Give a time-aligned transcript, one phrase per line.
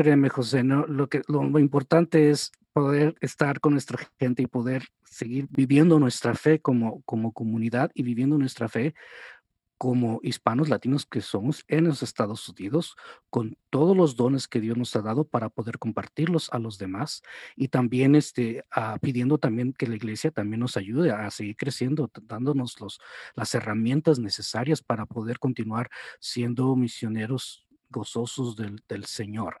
[0.00, 4.84] créeme, José, no, lo, que, lo importante es poder estar con nuestra gente y poder
[5.04, 8.94] seguir viviendo nuestra fe como, como comunidad y viviendo nuestra fe
[9.76, 12.96] como hispanos latinos que somos en los Estados Unidos,
[13.28, 17.20] con todos los dones que Dios nos ha dado para poder compartirlos a los demás
[17.54, 22.10] y también este, ah, pidiendo también que la iglesia también nos ayude a seguir creciendo,
[22.22, 23.00] dándonos los,
[23.34, 25.90] las herramientas necesarias para poder continuar
[26.20, 29.60] siendo misioneros gozosos del, del Señor.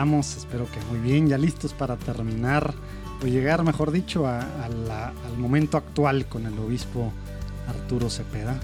[0.00, 2.72] Espero que muy bien, ya listos para terminar
[3.22, 7.12] o llegar, mejor dicho, al momento actual con el obispo
[7.68, 8.58] Arturo Cepeda.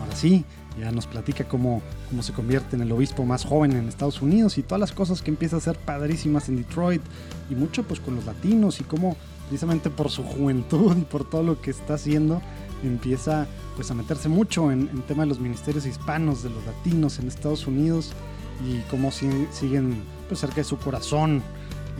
[0.00, 0.44] Ahora sí,
[0.80, 4.58] ya nos platica cómo, cómo se convierte en el obispo más joven en Estados Unidos
[4.58, 7.02] y todas las cosas que empieza a hacer padrísimas en Detroit
[7.50, 9.16] y mucho pues con los latinos y cómo
[9.46, 12.42] precisamente por su juventud y por todo lo que está haciendo
[12.82, 17.20] empieza pues a meterse mucho en el tema de los ministerios hispanos de los latinos
[17.20, 18.12] en Estados Unidos
[18.66, 21.42] y cómo siguen pues, de su corazón.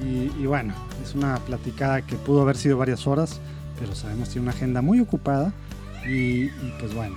[0.02, 3.40] Y, bueno, es una platicada que pudo haber sido varias horas,
[3.78, 5.52] pero sabemos que tiene una agenda muy ocupada.
[6.08, 6.46] Y,
[6.78, 7.16] pues bueno,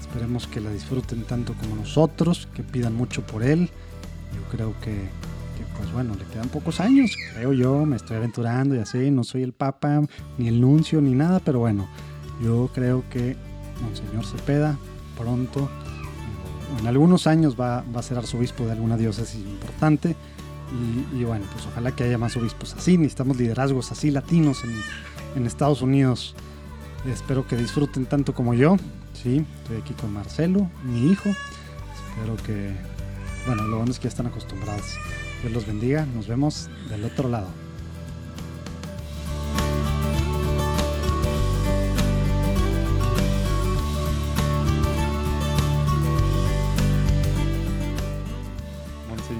[0.00, 3.70] esperemos que la disfruten tanto como nosotros, que pidan mucho por él.
[4.34, 5.08] Yo creo que,
[5.76, 9.42] pues bueno, le quedan pocos años, creo yo, me estoy aventurando y así, no soy
[9.42, 10.00] el Papa,
[10.38, 11.86] ni el nuncio, ni nada, pero bueno,
[12.42, 13.36] yo creo que
[13.82, 14.78] Monseñor Cepeda
[15.18, 15.68] pronto
[16.78, 20.16] en algunos años va, a ser arzobispo de alguna diócesis importante.
[21.12, 22.96] Y, bueno, pues ojalá que haya más obispos así.
[22.96, 24.62] Necesitamos liderazgos así latinos
[25.34, 26.34] en, Estados Unidos.
[27.06, 28.76] Espero que disfruten tanto como yo.
[29.12, 31.28] Sí, estoy aquí con Marcelo, mi hijo.
[31.28, 32.72] Espero que,
[33.46, 34.96] bueno, lo bueno es que ya están acostumbrados.
[35.42, 36.06] Dios los bendiga.
[36.14, 37.48] Nos vemos del otro lado.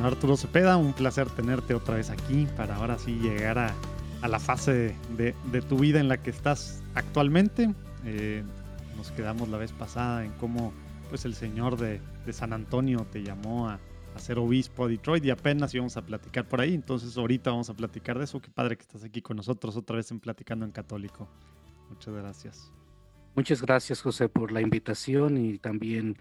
[0.04, 3.74] Arturo Cepeda, un placer tenerte otra vez aquí para ahora sí llegar a,
[4.26, 7.74] la fase de, tu vida en la que estás actualmente.
[8.04, 8.42] Eh,
[8.96, 10.72] nos quedamos la vez pasada en cómo
[11.08, 12.00] pues, el señor de,
[12.32, 13.80] San Antonio te llamó a,
[14.14, 16.74] a, ser obispo a Detroit y apenas íbamos a platicar por ahí.
[16.74, 18.40] Entonces ahorita vamos a platicar de eso.
[18.40, 21.28] Qué padre que estás aquí con nosotros otra vez en Platicando en Católico.
[21.90, 22.72] Muchas gracias.
[23.34, 26.16] Muchas gracias José por la invitación y también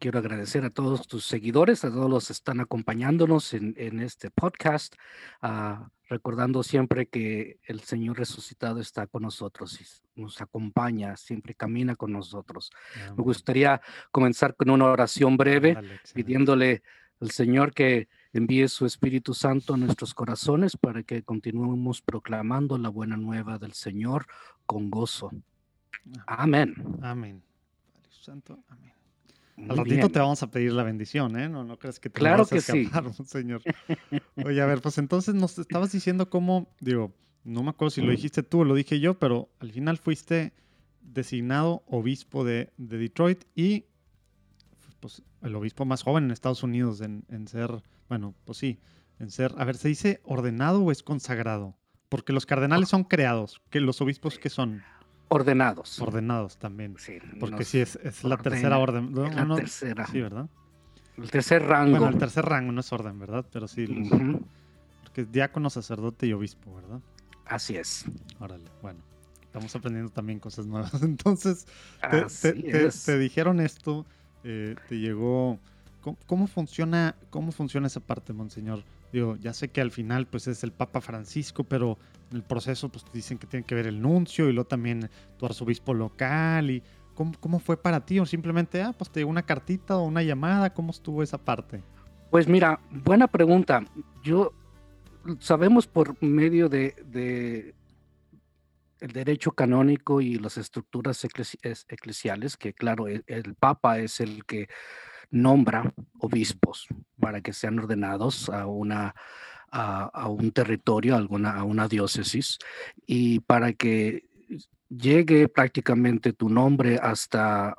[0.00, 4.94] Quiero agradecer a todos tus seguidores, a todos los que están acompañándonos en, este podcast,
[5.42, 9.78] ah, recordando siempre que el Señor resucitado está con nosotros
[10.16, 12.70] y nos acompaña, siempre camina con nosotros.
[13.14, 15.76] Me gustaría comenzar con una oración breve,
[16.14, 16.82] pidiéndole
[17.20, 22.88] al Señor que envíe su Espíritu Santo a nuestros corazones para que continuemos proclamando la
[22.88, 24.24] buena nueva del Señor
[24.64, 25.30] con gozo.
[26.26, 26.74] Amén.
[27.02, 27.42] Amén.
[28.08, 28.99] Santo, amén.
[29.68, 31.48] Al ratito te vamos a pedir la bendición, ¿eh?
[31.48, 33.62] No, no crees que te claro vas a que escapar, señor.
[34.44, 38.10] Oye, a ver, pues entonces nos estabas diciendo cómo, digo, no me acuerdo si lo
[38.10, 40.52] dijiste tú o lo dije yo, pero al final fuiste
[41.00, 43.86] designado obispo de, Detroit y
[45.00, 48.78] pues, el obispo más joven en Estados Unidos en, en, ser, bueno, pues sí,
[49.18, 51.76] en ser, a ver, ¿se dice ordenado o es consagrado?
[52.08, 54.82] Porque los cardenales son creados, que los obispos que son
[55.30, 55.98] ordenados.
[56.00, 56.96] Ordenados también.
[56.98, 59.14] Sí, Porque sí, es, es la tercera orden.
[59.14, 60.06] la tercera.
[60.06, 60.48] Sí, ¿verdad?
[61.16, 61.98] El tercer rango.
[61.98, 63.46] Bueno, el tercer rango no es orden, ¿verdad?
[63.50, 63.86] Pero sí.
[65.02, 67.00] Porque es diácono, sacerdote y obispo, ¿verdad?
[67.46, 68.04] Así es.
[68.38, 69.00] Órale, bueno.
[69.42, 70.92] Estamos aprendiendo también cosas nuevas.
[71.02, 71.66] Entonces,
[72.40, 74.06] te, te, dijeron esto,
[74.44, 75.58] eh, te llegó...
[76.26, 78.82] ¿Cómo, funciona, ¿Cómo funciona esa parte, Monseñor?
[79.12, 81.98] Digo, ya sé que al final pues es el Papa Francisco, pero
[82.30, 85.46] en el proceso pues dicen que tiene que ver el nuncio y luego también tu
[85.46, 86.82] arzobispo local y
[87.14, 88.20] ¿cómo, cómo fue para ti?
[88.20, 91.82] O simplemente, ah, pues te llegó una cartita o una llamada, ¿cómo estuvo esa parte?
[92.30, 93.84] Pues mira, buena pregunta.
[94.22, 94.52] Yo
[95.40, 97.74] sabemos por medio de,
[99.00, 104.68] el derecho canónico y las estructuras eclesiales que claro, el, el Papa es el que
[105.30, 106.86] nombra obispos
[107.18, 109.14] para que sean ordenados a una
[109.72, 112.58] a, un territorio, a, alguna, a una diócesis,
[113.06, 114.24] y para que
[114.88, 117.76] llegue prácticamente tu nombre hasta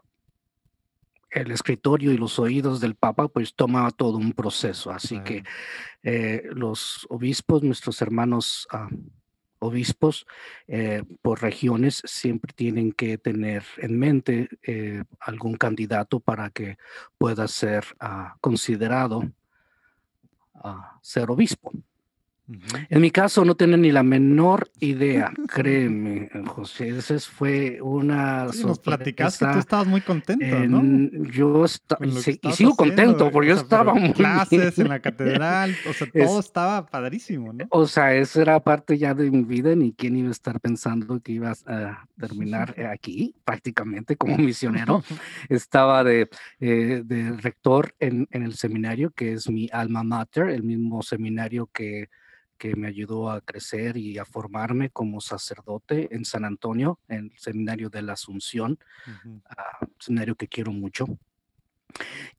[1.29, 4.91] el escritorio y los oídos del Papa, pues toma todo un proceso.
[4.91, 5.43] Así que
[6.03, 8.89] eh, los obispos, nuestros hermanos ah,
[9.61, 10.25] obispos
[10.67, 16.77] eh, por regiones, siempre tienen que tener en mente eh, algún candidato para que
[17.17, 19.23] pueda ser ah, considerado
[20.55, 21.71] a ser obispo.
[22.89, 26.89] En mi caso no tenía ni la menor idea, créeme, José.
[26.89, 28.51] Esa fue una.
[28.51, 31.09] Sí, nos platicaste tú estabas muy contento, ¿no?
[31.31, 34.11] Yo estaba, y, sigo contento, porque yo estaba muy.
[34.13, 37.65] Clases en la catedral, o sea, todo estaba padrísimo, ¿no?
[37.69, 41.19] O sea, eso era parte ya de mi vida, ni quién iba a estar pensando
[41.21, 45.03] que ibas a terminar aquí, prácticamente como misionero.
[45.49, 50.63] estaba de, eh, de rector en, en el seminario, que es mi alma mater, el
[50.63, 52.09] mismo seminario que
[52.61, 57.39] que me ayudó a crecer y a formarme como sacerdote en San Antonio, en el
[57.39, 58.77] Seminario de la Asunción,
[59.49, 61.07] ah, un seminario que quiero mucho.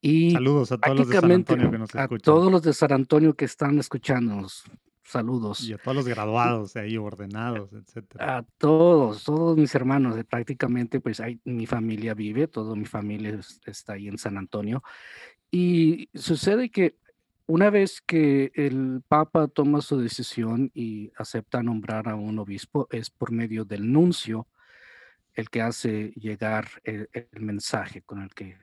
[0.00, 2.14] Y Saludos a todos los de San Antonio que nos escuchan.
[2.14, 4.62] A todos los de San Antonio que están escuchándonos.
[5.02, 5.64] Saludos.
[5.64, 8.38] Y a todos los graduados ahí, ordenados, etcétera.
[8.38, 13.40] A todos, todos mis hermanos, eh, prácticamente, pues ahí mi familia vive, toda mi familia
[13.66, 14.84] está ahí en San Antonio.
[15.50, 16.96] Y sucede que
[17.46, 23.10] una vez que el Papa toma su decisión y acepta nombrar a un obispo, es
[23.10, 24.48] por medio del nuncio
[25.34, 28.58] el que hace llegar el, mensaje con el que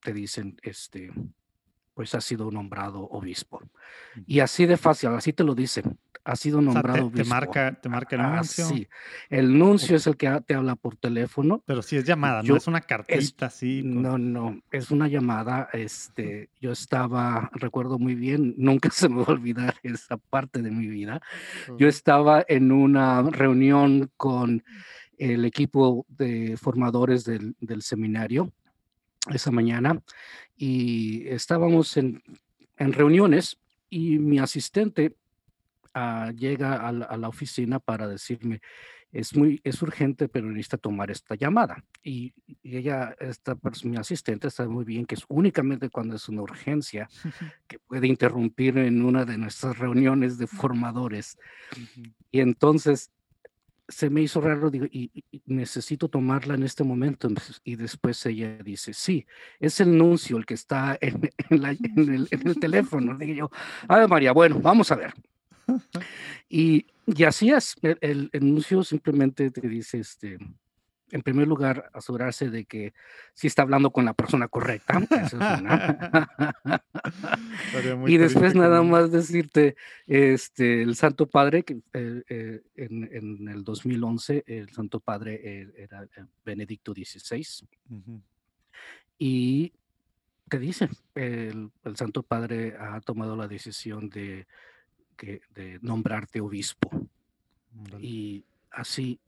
[0.00, 1.12] te dicen, este,
[1.94, 3.62] pues ha sido nombrado obispo.
[4.26, 8.16] Y así de fácil, así te lo dicen ha sido nombrado te, marca, te marca
[8.16, 8.66] el nuncio.
[8.66, 8.88] sí,
[9.28, 11.62] el nuncio es el que te habla por teléfono.
[11.66, 13.82] Pero sí es llamada, no es una cartita así.
[13.82, 15.68] No, no, es una llamada.
[15.72, 20.70] Este, yo estaba, recuerdo muy bien, nunca se me va a olvidar esa parte de
[20.70, 21.20] mi vida.
[21.78, 24.62] Yo estaba en una reunión con
[25.18, 28.52] el equipo de formadores del, del seminario
[29.30, 30.02] esa mañana
[30.62, 32.22] y estábamos en,
[32.76, 33.58] en reuniones
[33.90, 35.16] y mi asistente
[35.94, 38.62] Ah, llega a la, oficina para decirme,
[39.10, 41.84] es muy, es urgente, pero necesita tomar esta llamada.
[42.02, 42.32] Y,
[42.62, 47.10] ella, esta mi asistente, sabe muy bien que es únicamente cuando es una urgencia
[47.68, 51.36] que puede interrumpir en una de nuestras reuniones de formadores.
[52.30, 53.10] Y entonces
[53.92, 55.10] se me hizo raro, digo, y,
[55.46, 57.28] necesito tomarla en este momento.
[57.64, 59.26] Y después ella dice, sí,
[59.60, 63.16] es el nuncio el que está en, el, en el, teléfono.
[63.16, 63.50] Dije yo,
[63.88, 65.14] a ver, María, bueno, vamos a ver.
[66.48, 70.36] Y, y así es, el, anuncio simplemente te dice, este,
[71.12, 72.92] en primer lugar, asegurarse de que
[73.34, 75.00] sí está hablando con la persona correcta.
[78.06, 79.76] y después nada más decirte,
[80.06, 85.72] este, el Santo Padre, que eh, eh, en, en, el 2011, el Santo Padre eh,
[85.76, 86.08] era
[86.44, 87.68] Benedicto XVI.
[89.18, 89.72] Y
[90.48, 94.48] te dice, el, el Santo Padre ha tomado la decisión de
[95.54, 96.90] de nombrarte obispo.
[98.00, 99.18] Y así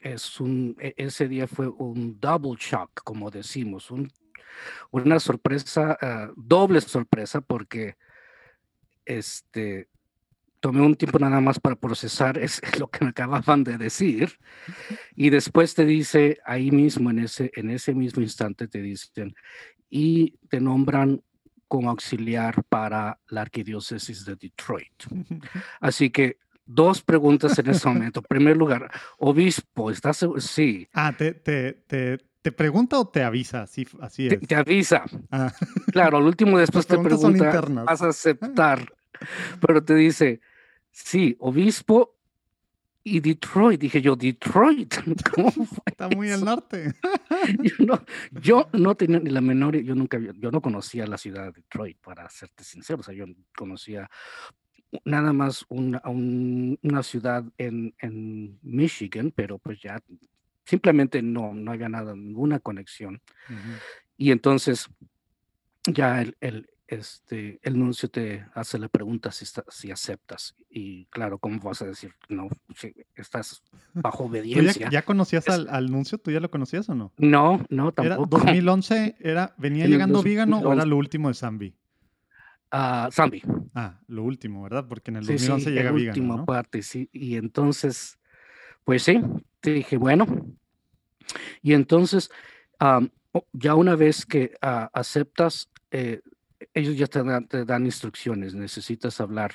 [0.00, 4.10] es un, e, ese día fue un double shock, como decimos, un,
[4.90, 7.96] una sorpresa, ah, doble sorpresa, porque
[9.04, 9.88] este,
[10.60, 14.38] tomé un tiempo nada más para procesar es, lo que me acababan de decir
[15.14, 19.34] y después te dice ahí mismo en ese en ese mismo instante te dicen
[19.88, 21.22] y te nombran
[21.66, 25.04] como auxiliar para la arquidiócesis de Detroit.
[25.80, 28.20] Así que dos preguntas en ese momento.
[28.20, 30.86] En primer lugar, obispo, ¿estás Sí.
[30.92, 34.40] Ah, te, te, te, te pregunta o te avisa, así, así es.
[34.40, 35.04] Te, avisa.
[35.30, 35.52] Ah.
[35.90, 38.92] Claro, al último después te pregunta, vas a aceptar,
[39.60, 40.40] pero te dice,
[40.92, 42.18] sí, obispo
[43.02, 43.80] y Detroit.
[43.80, 44.94] Dije yo, Detroit.
[45.34, 45.52] ¿Cómo
[45.86, 46.94] Está muy al norte.
[47.62, 48.04] yo, no,
[48.40, 51.98] yo no tenía ni la menor, yo nunca, yo no conocía la ciudad de Detroit,
[52.00, 53.00] para serte sincero.
[53.00, 53.24] O sea, yo
[53.56, 54.08] conocía
[55.04, 60.00] nada más una, una ciudad en, en, Michigan, pero pues ya
[60.64, 63.20] simplemente no, no había nada, ninguna conexión.
[64.16, 64.88] Y entonces
[65.84, 70.54] ya el, el, este, el nuncio te hace la pregunta si, si aceptas.
[70.70, 72.14] Y claro, ¿cómo vas a decir?
[72.28, 74.88] No, si estás bajo obediencia.
[74.90, 76.18] Ya, conocías al, al, nuncio?
[76.18, 77.12] ¿Tú ya lo conocías o no?
[77.18, 78.38] No, no, tampoco.
[78.38, 81.74] Era 2011, era, ¿venía llegando Vígano o era lo último de Zambi?
[82.72, 83.42] Uh, Zambi.
[83.74, 84.86] Ah, lo último, ¿verdad?
[84.86, 86.10] Porque en el 2011 sí, llega Vígano.
[86.10, 87.08] última parte, sí.
[87.12, 88.18] Y entonces,
[88.84, 89.20] pues sí,
[89.60, 90.26] te dije, bueno.
[91.62, 92.30] Y entonces,
[93.52, 96.20] ya una vez que uh, aceptas, eh,
[96.74, 99.52] ellos ya te dan, instrucciones, necesitas hablar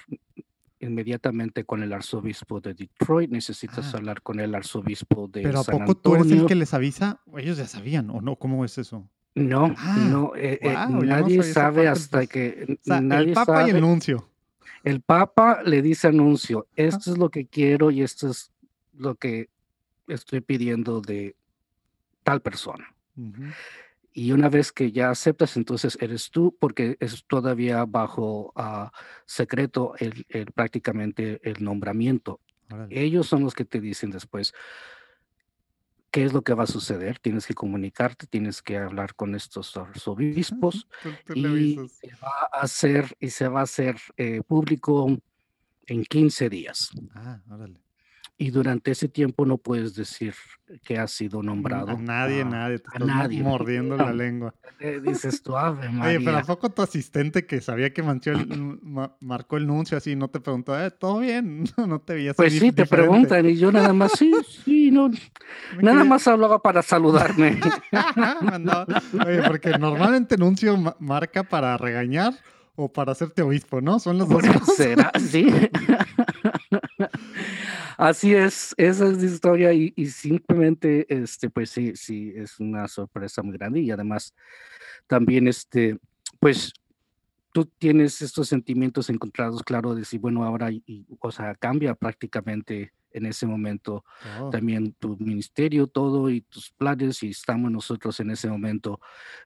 [0.79, 3.97] inmediatamente con el arzobispo de Detroit, necesitas ah.
[3.97, 7.21] hablar con el arzobispo de Pero ¿a poco tú eres el que les avisa?
[7.37, 8.35] Ellos ya sabían, ¿o no?
[8.37, 9.09] ¿Cómo es eso?
[9.35, 12.29] No, Ah, no, eh, eh, no nadie sabe hasta pues.
[12.29, 13.81] que O sea, nadie el Papa y el sabe.
[13.81, 14.29] nuncio.
[14.83, 16.87] El Papa le dice al nuncio, Ajá.
[16.87, 18.51] esto es lo que quiero y esto es
[18.93, 19.49] lo que
[20.07, 21.35] estoy pidiendo de
[22.23, 22.93] tal persona.
[24.11, 28.91] Y una vez que ya aceptas, entonces eres tú, porque es todavía bajo ah,
[29.25, 32.39] secreto el, el- prácticamente el nombramiento.
[32.71, 33.01] Órale.
[33.03, 34.53] Ellos son los que te dicen después
[36.13, 37.17] qué es lo que va a suceder.
[37.17, 40.87] Tienes que comunicarte, tienes que hablar con estos arzobispos
[41.33, 45.07] y se va a hacer, y se va a hacer eh, público
[45.87, 46.91] en 15 días.
[47.15, 47.81] Ah, órale.
[48.37, 50.35] Y durante ese tiempo no puedes decir
[50.83, 51.97] que has sido A nombrado.
[51.97, 52.77] nadie, ah, nadie.
[52.77, 53.41] Te a estás nadie.
[53.41, 54.53] mordiendo la No, lengua.
[54.79, 56.43] eh, dices tú, Ave Oye, pero ¿a María.
[56.43, 58.47] poco tu asistente que sabía que el-
[58.81, 61.63] ma- marcó el nuncio así no te preguntó, eh, ¿todo bien?
[61.87, 62.95] No te veías Pues sí, te diferente.
[62.95, 65.09] preguntan y yo nada más, sí, sí, no,
[65.81, 67.59] nada más hablaba para saludarme.
[68.41, 68.85] Me andaba-
[69.25, 72.33] Oye, porque normalmente nuncio ma- marca para regañar
[72.75, 73.99] o para hacerte obispo, ¿no?
[73.99, 74.75] Son las dos cosas.
[74.75, 75.47] será, sí.
[77.97, 82.87] Así es, esa es la historia y, y simplemente, este, pues sí, sí, es una
[82.87, 84.33] sorpresa muy grande y además
[85.07, 85.97] también, este,
[86.39, 86.73] pues
[87.53, 92.91] tú tienes estos sentimientos encontrados, claro, de decir, bueno, ahora, y, o sea, cambia prácticamente
[93.13, 94.49] en ese momento Todo.
[94.49, 98.99] también tu ministerio, todo y tus planes, y estamos nosotros en ese momento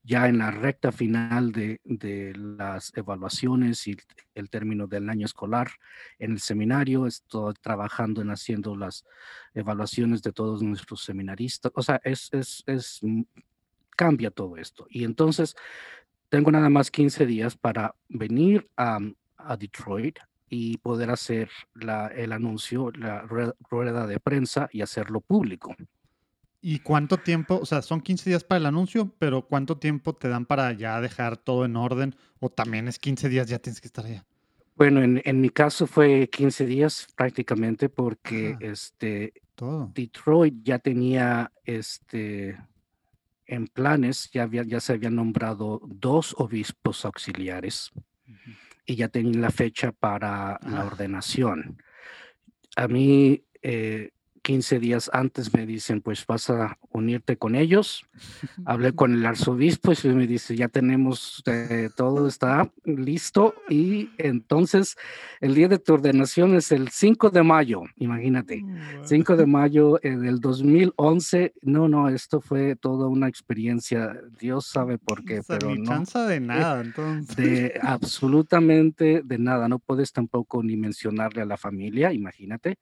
[0.03, 3.97] ya en la recta final de, de las evaluaciones y
[4.33, 5.69] el término del año escolar
[6.17, 7.05] en el seminario.
[7.05, 9.03] Estoy trabajando en haciendo las
[9.53, 11.71] evaluaciones de todos nuestros seminaristas.
[11.75, 13.23] O sea, es, es, es, mm,
[13.95, 14.85] cambia todo esto.
[14.89, 15.55] Y entonces
[16.29, 18.99] tengo nada más 15 días para venir a,
[19.37, 25.21] a Detroit y poder hacer la, el anuncio, la rue- rueda de prensa y hacerlo
[25.21, 25.75] público.
[26.61, 27.59] ¿Y cuánto tiempo?
[27.61, 30.99] O sea, son 15 días para el anuncio, pero ¿cuánto tiempo te dan para ya
[31.01, 32.15] dejar todo en orden?
[32.39, 34.25] O también es 15 días, ya tienes que estar allá.
[34.75, 38.57] Bueno, en, en mi caso fue 15 días prácticamente porque Ah.
[38.61, 39.91] este, Todo.
[39.93, 42.57] Detroit ya tenía este,
[43.45, 47.91] en planes, ya, había, ya se habían nombrado dos obispos auxiliares
[48.27, 48.51] Ujú.
[48.87, 50.85] Y ya tenían la fecha para la Ah.
[50.85, 51.83] ordenación.
[52.75, 54.11] A mí, eh,
[54.47, 58.05] 15 días antes me dicen, pues vas a unirte con ellos.
[58.63, 63.55] Hablé con el arzobispo y me dice, ya tenemos, eh, todo está listo.
[63.67, 64.95] Y entonces
[65.41, 68.63] el día de tu ordenación es el 5 de mayo, imagínate.
[69.03, 71.53] 5 de mayo eh, del 2011.
[71.63, 74.15] No, no, esto fue toda una experiencia.
[74.39, 76.05] Dios sabe por qué, O sea, pero ni no.
[76.25, 77.35] de nada, entonces.
[77.35, 79.67] De absolutamente de nada.
[79.67, 82.77] No puedes tampoco ni mencionarle a la familia, imagínate.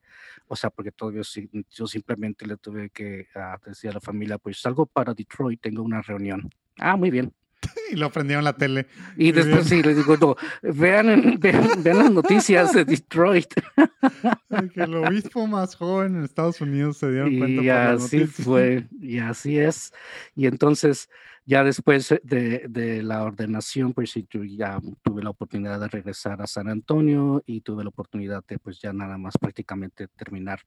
[0.46, 4.38] O sea, porque yo, sí- yo simplemente le tuve que ah, decir a la familia,
[4.38, 6.50] pues salgo para Detroit, tengo una reunión.
[6.78, 7.32] Ah, muy bien.
[7.90, 8.86] Y lo prendieron la tele.
[9.16, 13.54] Y después sí, le digo, no, vean, vean, vean las noticias de Detroit.
[14.48, 17.92] de Que el obispo más joven en Estados Unidos se dieron cuenta Y por la
[17.92, 19.92] así fue, y así es.
[20.34, 21.08] Y entonces,
[21.46, 26.46] ya después de, de la ordenación, pues yo ya tuve la oportunidad de regresar a
[26.48, 30.60] San Antonio y tuve la oportunidad de, pues ya nada más prácticamente terminar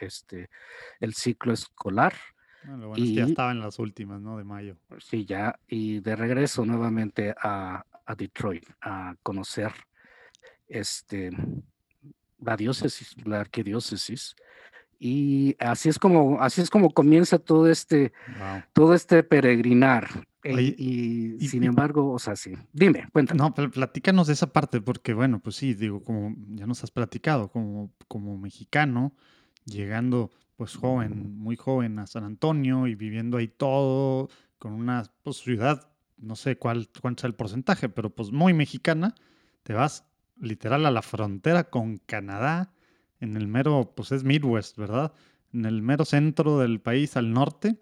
[0.00, 0.48] este,
[0.98, 2.14] el ciclo escolar.
[2.64, 4.38] Bueno, lo bueno es que ya Y- estaba en las últimas, ¿no?
[4.38, 4.78] De mayo.
[4.98, 9.72] Sí, ya, y de regreso nuevamente a, a Detroit a conocer
[10.66, 11.30] este,
[12.40, 14.34] la diócesis, la arquidiócesis.
[15.06, 18.62] Y así es como, así es como comienza todo este, Wow.
[18.72, 20.08] todo este peregrinar.
[20.42, 22.54] E- Oye, y, y- sin y- embargo, o sea, sí.
[22.72, 23.36] Dime, cuéntame.
[23.36, 26.90] No, pero platícanos de esa parte, porque bueno, pues sí, digo, como ya nos has
[26.90, 29.12] platicado, como, como mexicano,
[29.66, 35.36] llegando pues joven, muy joven a San Antonio y viviendo ahí todo, con una pues,
[35.36, 39.14] ciudad, no sé cuál, cuál sea el porcentaje, pero pues muy mexicana,
[39.64, 40.06] te vas
[40.40, 42.72] literal a la frontera con Canadá,
[43.24, 45.12] en el mero, pues es Midwest, ¿verdad?
[45.52, 47.80] En el mero centro del país, al norte,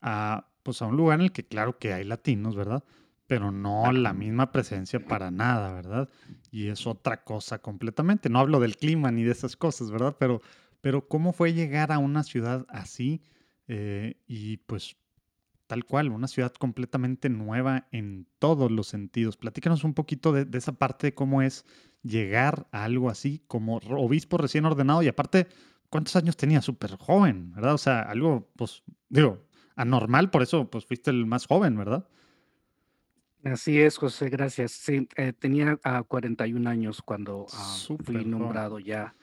[0.00, 2.84] a pues a un lugar en el que claro que hay latinos, ¿verdad?
[3.32, 6.10] pero no la misma presencia para nada, ¿verdad?
[6.50, 8.28] Y es otra cosa completamente.
[8.28, 10.16] No hablo del clima ni de esas cosas, ¿verdad?
[10.18, 10.42] Pero,
[10.82, 13.22] pero ¿cómo fue llegar a una ciudad así
[13.68, 14.96] eh, y pues
[15.72, 19.38] tal cual, una ciudad completamente nueva en todos los sentidos?
[19.38, 21.64] Platícanos un poquito de, de esa parte de cómo es
[22.02, 25.46] llegar a algo así como obispo recién ordenado y aparte,
[25.88, 26.60] ¿cuántos años tenía?
[26.60, 27.72] Súper joven, ¿verdad?
[27.72, 32.06] O sea, algo, pues, digo, anormal, por eso, pues fuiste el más joven, ¿verdad?
[33.42, 34.72] Así es, José, gracias.
[34.72, 39.16] Sí, eh, tenía ah, 41 años cuando ah, fui nombrado ya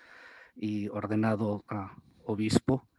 [0.56, 2.90] y ordenado ah, obispo.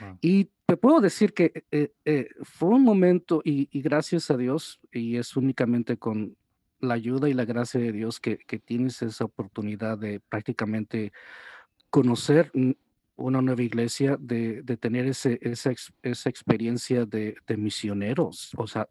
[0.00, 0.18] Wow.
[0.20, 5.18] Y te puedo decir que eh, eh, fue un momento y, gracias a Dios, y
[5.18, 6.34] es únicamente con
[6.80, 11.12] la ayuda y la gracia de Dios que, tienes esa oportunidad de prácticamente
[11.90, 12.50] conocer
[13.16, 18.52] una nueva iglesia, de, tener ese, esa, esa experiencia de, de, misioneros.
[18.56, 18.88] O sea,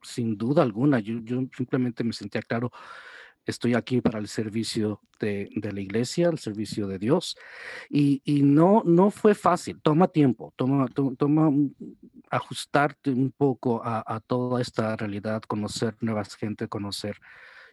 [0.00, 2.72] sin duda alguna, yo, yo simplemente me sentía claro
[3.46, 7.36] estoy aquí para el servicio de, la iglesia, el servicio de Dios.
[7.88, 10.86] Y, no, no fue fácil, toma tiempo, toma,
[11.16, 11.50] toma
[12.30, 17.18] ajustarte un poco a, toda esta realidad, conocer nuevas gente, conocer,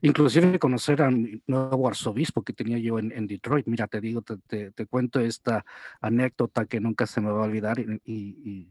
[0.01, 3.67] inclusive conocer a mi nuevo arzobispo que tenía yo en, Detroit.
[3.67, 5.65] Mira, te digo, te, cuento esta
[6.01, 8.69] anécdota que nunca se me va a olvidar y,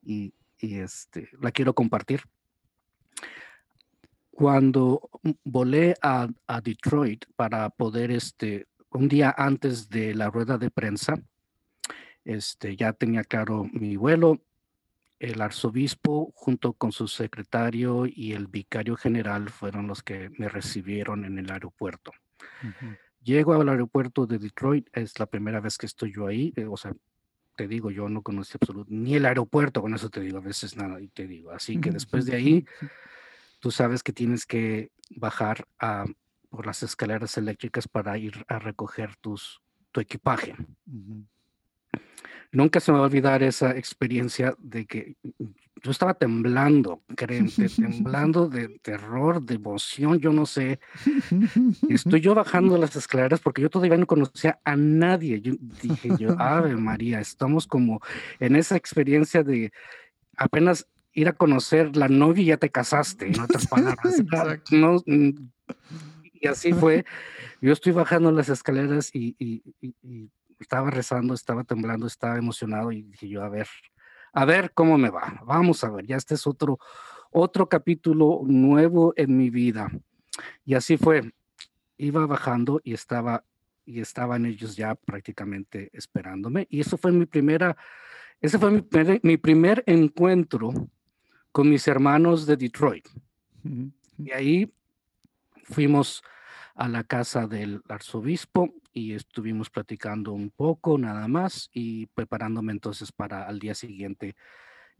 [0.00, 2.22] y este, la quiero compartir
[4.38, 5.10] cuando
[5.42, 6.28] volé a,
[6.62, 11.20] Detroit para poder, este, un día antes de la rueda de prensa,
[12.24, 14.40] este, ya tenía claro mi vuelo.
[15.18, 21.24] El arzobispo, junto con su secretario y el vicario general, fueron los que me recibieron
[21.24, 22.12] en el aeropuerto.
[23.24, 26.76] Llego al aeropuerto de Detroit, es la primera vez que estoy yo ahí, eh, o
[26.76, 26.92] sea,
[27.56, 30.76] te digo, yo no conocí absolutamente ni el aeropuerto, con eso te digo, a veces
[30.76, 31.50] nada, y te digo.
[31.50, 32.64] Así que después de ahí
[33.60, 35.66] tú sabes que tienes que bajar
[36.48, 39.60] por las escaleras eléctricas para ir a recoger tus,
[39.92, 40.54] tu equipaje.
[42.50, 45.16] Nunca se me va a olvidar esa experiencia de que
[45.82, 50.80] yo estaba temblando, créeme, temblando de terror, de emoción, yo no sé.
[51.88, 55.40] Estoy yo bajando las escaleras porque yo todavía no conocía a nadie.
[55.40, 58.00] Yo dije yo, Ave María, estamos como
[58.40, 59.72] en esa experiencia de
[60.36, 60.86] apenas
[61.18, 64.22] ir a conocer la novia y ya te casaste, en otras palabras.
[64.70, 65.30] no, mm,
[66.34, 67.04] y así fue.
[67.60, 69.62] Yo estoy bajando las escaleras y,
[70.60, 73.68] estaba rezando, estaba temblando, estaba emocionado y dije yo, a ver,
[74.32, 75.40] a ver cómo me va.
[75.44, 76.78] Vamos a ver, ya este es otro,
[77.30, 79.90] otro capítulo nuevo en mi vida.
[80.64, 81.32] Y así fue.
[81.96, 83.44] Iba bajando y estaba
[83.84, 86.66] y estaban ellos ya prácticamente esperándome.
[86.70, 87.76] Y eso fue mi primera,
[88.40, 88.84] ese fue mi
[89.22, 90.72] mi primer encuentro
[91.58, 93.08] con mis hermanos de Detroit.
[94.16, 94.72] Y ahí
[95.64, 96.22] fuimos
[96.76, 103.10] a la casa del arzobispo y estuvimos platicando un poco nada más y preparándome entonces
[103.10, 104.36] para al día siguiente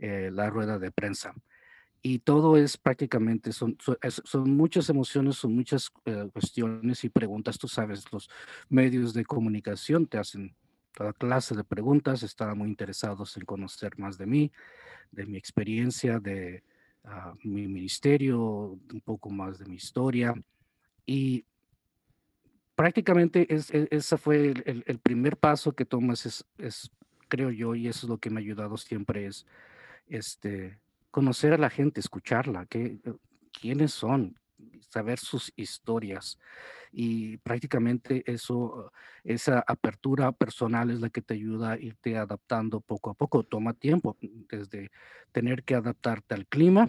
[0.01, 1.33] eh, la rueda de prensa.
[2.03, 3.79] Y todo es prácticamente, son,
[4.25, 7.57] son, muchas emociones, son muchas eh, cuestiones y preguntas.
[7.57, 8.29] Tú sabes, los
[8.69, 10.57] medios de comunicación te hacen
[10.99, 14.51] toda clase de preguntas, estaban muy interesados en conocer más de mí
[15.13, 16.65] de mi experiencia, de
[17.05, 20.35] ah, mi ministerio, un poco más de mi historia.
[21.07, 21.45] Y
[22.75, 26.91] prácticamente e, ese fue el, primer paso que tomas, es,
[27.29, 29.47] creo yo, y eso es lo que me ha ayudado siempre, es
[30.09, 30.81] este,
[31.13, 32.99] conocer a la gente, escucharla, que,
[33.53, 34.37] quiénes son,
[34.81, 36.39] saber sus historias
[36.93, 38.93] y prácticamente eso,
[39.25, 43.43] esa apertura personal es la que te ayuda a irte adaptando poco a poco.
[43.43, 44.91] Toma tiempo, desde
[45.33, 46.89] tener que adaptarte al clima,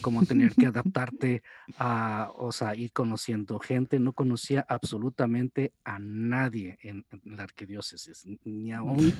[0.00, 1.42] como tener que adaptarte
[1.78, 3.98] a, o sea, ir conociendo gente.
[3.98, 9.12] No conocía absolutamente a nadie en, la arquidiócesis, ni a un,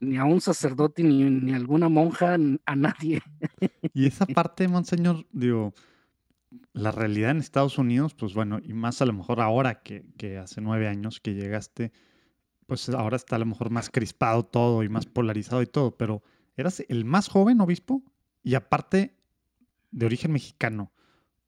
[0.00, 3.22] ni a un sacerdote, ni, ni a alguna monja, a nadie.
[3.94, 5.72] Y esa parte, monseñor, digo,
[6.72, 10.60] la realidad en Estados Unidos, pues bueno, y más a lo mejor ahora que, hace
[10.60, 11.92] nueve años que llegaste,
[12.66, 16.22] pues ahora está a lo mejor más crispado todo y más polarizado y todo, pero
[16.56, 18.02] eras el más joven obispo
[18.42, 19.16] y aparte
[19.90, 20.92] de origen mexicano.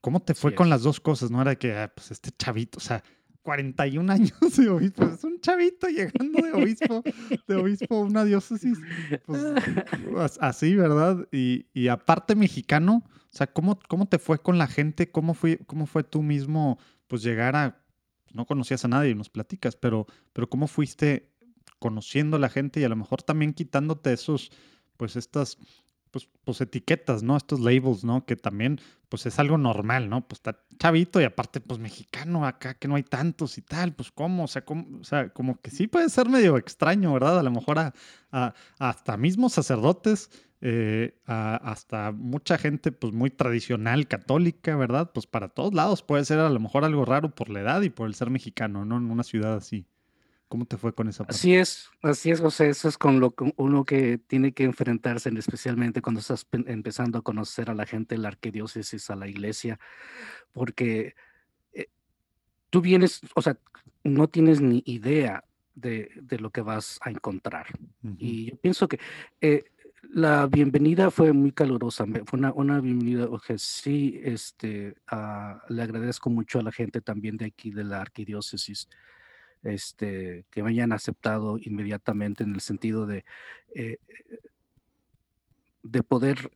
[0.00, 1.30] ¿Cómo te fue con las dos cosas?
[1.30, 3.04] No era que, ah, pues este chavito, o sea,
[3.42, 7.02] 41 años de obispo, es un chavito llegando de obispo,
[7.48, 8.78] de obispo a una diócesis,
[9.26, 11.26] pues, así, ¿verdad?
[11.32, 15.10] Y, y aparte mexicano, o sea, ¿cómo, cómo te fue con la gente?
[15.10, 17.82] ¿Cómo fue, cómo fue tú mismo, pues llegar a,
[18.32, 21.30] no conocías a nadie, nos platicas, pero, pero cómo fuiste
[21.78, 24.50] conociendo a la gente y a lo mejor también quitándote esos,
[24.96, 25.56] pues estas,
[26.10, 27.36] pues, pues etiquetas, ¿no?
[27.36, 28.24] Estos labels, ¿no?
[28.24, 30.26] Que también, pues es algo normal, ¿no?
[30.26, 34.10] Pues está chavito y aparte, pues mexicano acá, que no hay tantos y tal, pues
[34.10, 37.38] cómo, o sea, o sea como que sí puede ser medio extraño, ¿verdad?
[37.38, 37.94] A lo mejor a,
[38.78, 40.30] hasta mismos sacerdotes
[40.62, 45.10] eh, hasta mucha gente pues muy tradicional católica, ¿verdad?
[45.12, 47.90] Pues para todos lados puede ser a lo mejor algo raro por la edad y
[47.90, 48.98] por el ser mexicano, ¿no?
[48.98, 49.86] En una ciudad así.
[50.50, 51.36] ¿Cómo te fue con esa parte?
[51.36, 52.70] Así es, así es, José.
[52.70, 57.22] Eso es con lo que uno que tiene que enfrentarse, especialmente cuando estás empezando a
[57.22, 59.78] conocer a la gente, la arquidiócesis, a la iglesia,
[60.50, 61.14] porque
[61.72, 61.86] eh,
[62.68, 63.58] tú vienes, o sea,
[64.02, 65.44] no tienes ni idea
[65.76, 66.10] de,
[66.40, 67.68] lo que vas a encontrar.
[68.18, 68.98] Y yo pienso que
[69.40, 69.66] eh,
[70.02, 76.28] la bienvenida fue muy calurosa, fue una, una bienvenida, que sí, este, ah, le agradezco
[76.28, 78.88] mucho a la gente también de aquí de la arquidiócesis,
[79.62, 83.24] este, que me hayan aceptado inmediatamente en el sentido de,
[83.74, 83.98] eh,
[85.82, 86.50] de poder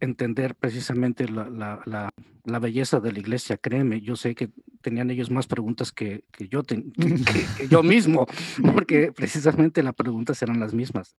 [0.00, 2.10] entender precisamente la, la,
[2.44, 6.48] la, belleza de la iglesia, créeme, yo sé que tenían ellos más preguntas que, que
[6.48, 6.62] yo,
[7.70, 8.26] yo mismo,
[8.74, 11.16] porque precisamente las preguntas eran las mismas.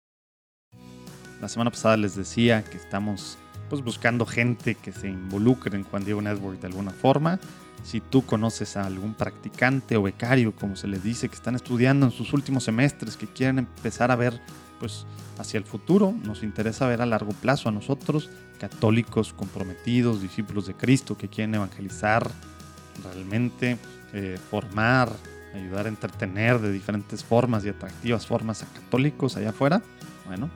[1.40, 6.04] La semana pasada les decía que estamos pues, buscando gente que se involucre en Juan
[6.04, 7.38] Diego Network de alguna forma.
[7.82, 12.06] Si tú conoces a algún practicante o becario, como se les dice, que están estudiando
[12.06, 14.40] en sus últimos semestres, que quieren empezar a ver
[14.78, 15.06] pues,
[15.38, 20.74] hacia el futuro, nos interesa ver a largo plazo a nosotros, católicos comprometidos, discípulos de
[20.74, 22.30] Cristo, que quieren evangelizar
[23.04, 23.78] realmente,
[24.12, 25.10] eh, formar,
[25.54, 29.82] ayudar a entretener de diferentes formas y atractivas formas a católicos allá afuera.
[30.26, 30.50] Bueno,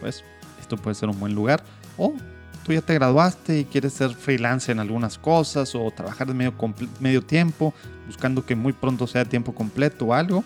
[0.00, 0.24] pues
[0.60, 1.62] esto puede ser un buen lugar.
[1.96, 2.14] O
[2.68, 6.52] tú ya te graduaste y quieres ser freelance en algunas cosas o trabajar de medio,
[7.00, 7.72] medio tiempo,
[8.06, 10.44] buscando que muy pronto sea tiempo completo o algo.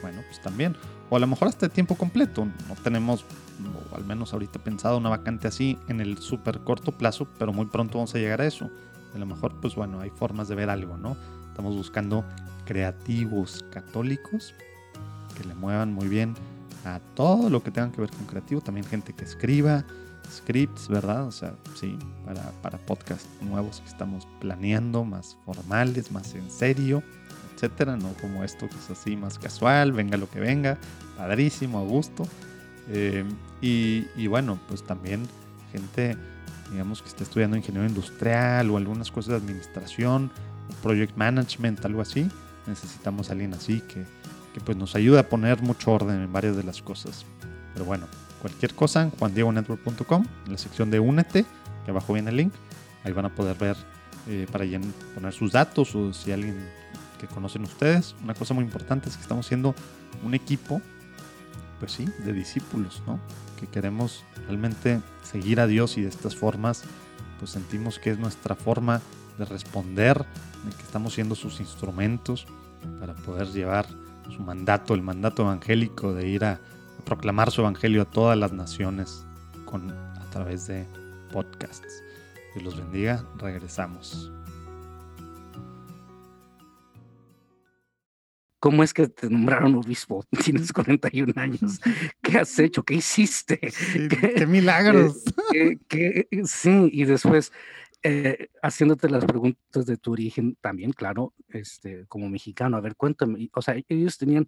[0.00, 0.74] Bueno, pues también.
[1.10, 2.46] O a lo mejor hasta tiempo completo.
[2.46, 3.26] No tenemos,
[3.92, 7.66] o al menos ahorita pensado, una vacante así en el súper corto plazo, pero muy
[7.66, 8.70] pronto vamos a llegar a eso.
[9.14, 11.14] A lo mejor, pues bueno, hay formas de ver algo, ¿no?
[11.50, 12.24] Estamos buscando
[12.64, 14.54] creativos católicos
[15.36, 16.36] que le muevan muy bien
[16.86, 19.84] a todo lo que tenga que ver con creativo, también gente que escriba
[20.30, 21.26] scripts, ¿verdad?
[21.26, 27.02] O sea, sí, para, para podcasts nuevos que estamos planeando, más formales, más en serio,
[27.54, 30.78] etcétera, no como esto que es así más casual, venga lo que venga,
[31.16, 32.26] padrísimo, a gusto.
[32.88, 33.24] Eh,
[33.60, 35.26] y, y, bueno, pues también
[35.72, 36.16] gente,
[36.70, 40.30] digamos, que está estudiando ingeniería industrial o algunas cosas de administración,
[40.82, 42.28] project management, algo así.
[42.66, 44.04] Necesitamos a alguien así que,
[44.52, 47.24] que pues nos ayuda a poner mucho orden en varias de las cosas.
[47.72, 48.06] Pero bueno,
[48.44, 51.46] cualquier cosa en juandiegonetwork.com, en la sección de Únete,
[51.82, 52.52] que abajo viene el link,
[53.02, 53.74] ahí van a poder ver
[54.28, 54.66] eh, para
[55.14, 56.68] poner sus datos o si alguien
[57.18, 58.14] que conocen ustedes.
[58.22, 59.74] Una cosa muy importante es que estamos siendo
[60.22, 60.82] un equipo,
[61.80, 63.18] pues sí, de discípulos, ¿no?
[63.58, 66.84] Que queremos realmente seguir a Dios y de estas formas,
[67.38, 69.00] pues sentimos que es nuestra forma
[69.38, 72.46] de responder, de que estamos siendo sus instrumentos
[73.00, 73.86] para poder llevar
[74.30, 76.60] su mandato, el mandato evangélico de ir a,
[77.04, 79.26] proclamar su evangelio a todas las naciones
[79.64, 80.86] con, a través de
[81.32, 82.02] podcasts.
[82.54, 84.32] Dios los bendiga, regresamos.
[88.64, 90.24] ¿Cómo es que te nombraron obispo?
[90.42, 91.80] Tienes 41 años.
[92.22, 92.82] ¿Qué has hecho?
[92.82, 93.58] ¿Qué hiciste?
[93.58, 95.22] ¿Qué, milagros?
[96.44, 97.52] sí, y después,
[98.02, 103.50] eh, haciéndote las preguntas de tu origen también, claro, este, como mexicano, a ver, cuéntame,
[103.52, 104.46] o sea, ellos tenían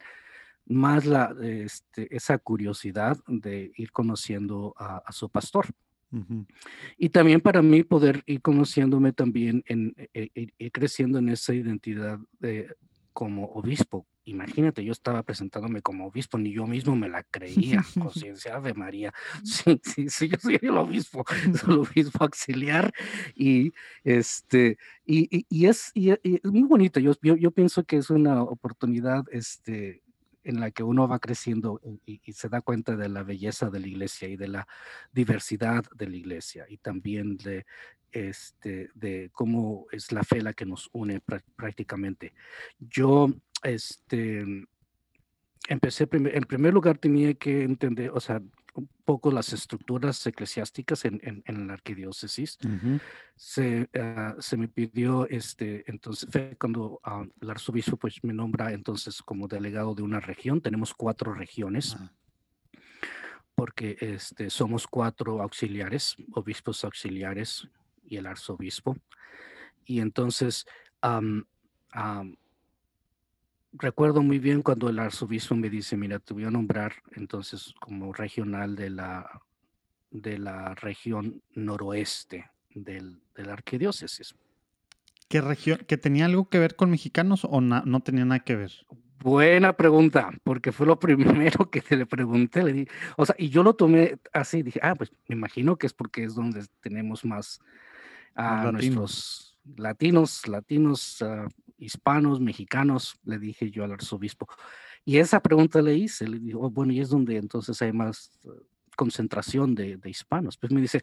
[0.67, 5.67] más la, este, esa curiosidad de ir conociendo a, su pastor.
[6.97, 11.53] Y también para mí poder ir conociéndome también, en, e, e, ir creciendo en esa
[11.53, 12.69] identidad de,
[13.17, 14.07] como obispo.
[14.25, 19.15] Imagínate, yo estaba presentándome como obispo, ni yo mismo me la creía, conciencia de María.
[19.45, 21.25] Sí, sí, sí, yo soy el obispo,
[21.65, 22.93] soy el obispo auxiliar
[23.35, 23.73] y
[24.05, 24.77] este,
[25.07, 27.01] y, y, es, y, es, muy bonito.
[27.01, 30.03] Yo, yo, yo, pienso que es una oportunidad este,
[30.47, 33.89] en la que uno va creciendo y, se da cuenta de la belleza de la
[33.89, 34.69] iglesia y de la
[35.13, 37.67] diversidad de la iglesia y también de
[38.13, 41.21] este, de cómo es la fe la que nos une
[41.57, 42.33] prácticamente.
[42.79, 43.29] Yo,
[43.63, 44.45] este,
[45.69, 48.41] empecé, en primer lugar tenía que entender, o sea,
[49.05, 52.59] poco las estructuras eclesiásticas en, en, la arquidiócesis.
[53.35, 59.23] se, ah, se, me pidió, este, entonces, cuando ah, el arzobispo pues, me nombra entonces
[59.23, 61.97] como delegado de una región, tenemos cuatro regiones.
[61.99, 62.13] Ah.
[63.55, 67.67] porque este, somos cuatro auxiliares, obispos auxiliares,
[68.07, 68.97] y el arzobispo.
[69.85, 70.67] Y entonces,
[73.79, 78.13] recuerdo muy bien cuando el arzobispo me dice, mira, te voy a nombrar entonces como
[78.13, 79.43] regional de la,
[80.11, 84.35] de la región noroeste del, de la arquidiócesis.
[85.29, 85.79] ¿Qué región?
[85.87, 88.73] ¿Que tenía algo que ver con mexicanos o no tenía nada que ver?
[89.19, 92.63] Buena pregunta, porque fue lo primero que te le pregunté.
[92.63, 95.87] Le di, o sea, y yo lo tomé así, dije, ah, pues me imagino que
[95.87, 97.61] es porque es donde tenemos más
[98.35, 104.47] a nuestros latinos, latinos, uh, hispanos, mexicanos, le dije yo al arzobispo.
[105.05, 108.33] Y esa pregunta le hice, le digo, oh, bueno, y es donde entonces hay más
[108.45, 108.51] uh,
[108.97, 110.57] concentración de, hispanos.
[110.57, 111.03] Pues me dice,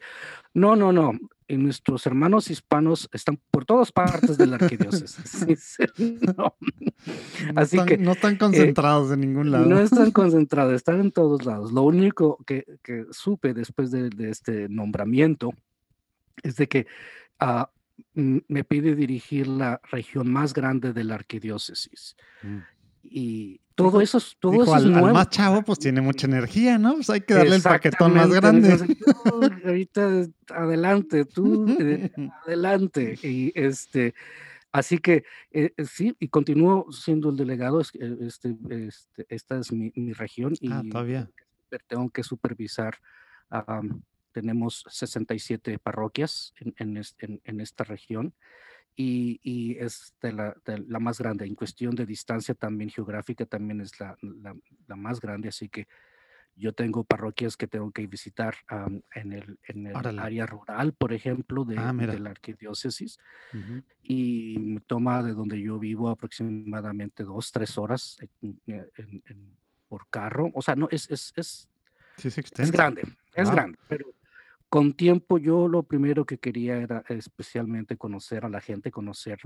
[0.52, 1.12] no, no, no,
[1.48, 5.78] y nuestros hermanos hispanos están por todas partes de la arquidiócesis.
[6.36, 6.56] no.
[7.54, 7.96] Así que...
[7.96, 9.64] No están eh, concentrados en ningún lado.
[9.64, 11.72] No están concentrados, están en todos lados.
[11.72, 12.64] Lo único que,
[13.10, 15.52] supe después de, este nombramiento
[16.42, 16.86] es de que
[17.40, 17.64] uh,
[18.14, 22.16] me pide dirigir la región más grande de la arquidiócesis.
[22.42, 22.58] Mm.
[23.02, 25.12] Y todo eso, todo eso es nuevo.
[25.12, 26.94] más chavo, pues tiene mucha energía, ¿no?
[26.94, 28.96] Pues hay que darle el paquetón más grande.
[29.64, 32.10] ahorita, adelante, tú, eh,
[32.46, 33.18] adelante.
[33.22, 34.14] Y este,
[34.72, 37.80] así que eh, eh, sí, y continúo siendo el delegado.
[37.80, 41.30] Este, este, esta es mi, región y ah, todavía.
[41.88, 42.98] tengo que supervisar.
[44.34, 47.00] Tenemos 67 parroquias en,
[47.44, 48.34] en esta región
[48.96, 50.54] y, es de la,
[50.86, 51.46] la, más grande.
[51.46, 54.16] En cuestión de distancia también geográfica también es la,
[54.86, 55.88] la, más grande, así que
[56.56, 58.54] yo tengo parroquias que tengo que visitar
[59.14, 63.18] en el, en el área rural, por ejemplo, de, ah, de la arquidiócesis,
[64.02, 68.18] y me toma de donde yo vivo aproximadamente dos, tres horas
[69.88, 70.52] por carro.
[70.54, 71.68] O sea, no, es, es, es,
[72.22, 73.02] es grande,
[73.34, 74.06] es grande, pero
[74.74, 79.38] con tiempo yo lo primero que quería era especialmente conocer a la gente, conocer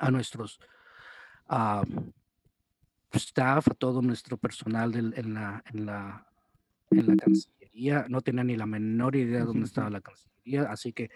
[0.00, 0.58] a nuestros
[3.12, 6.26] staff, a todo nuestro personal en, la, en, la,
[6.90, 8.06] en la Cancillería.
[8.08, 11.12] No tenía ni la menor idea de dónde estaba la Cancillería, así que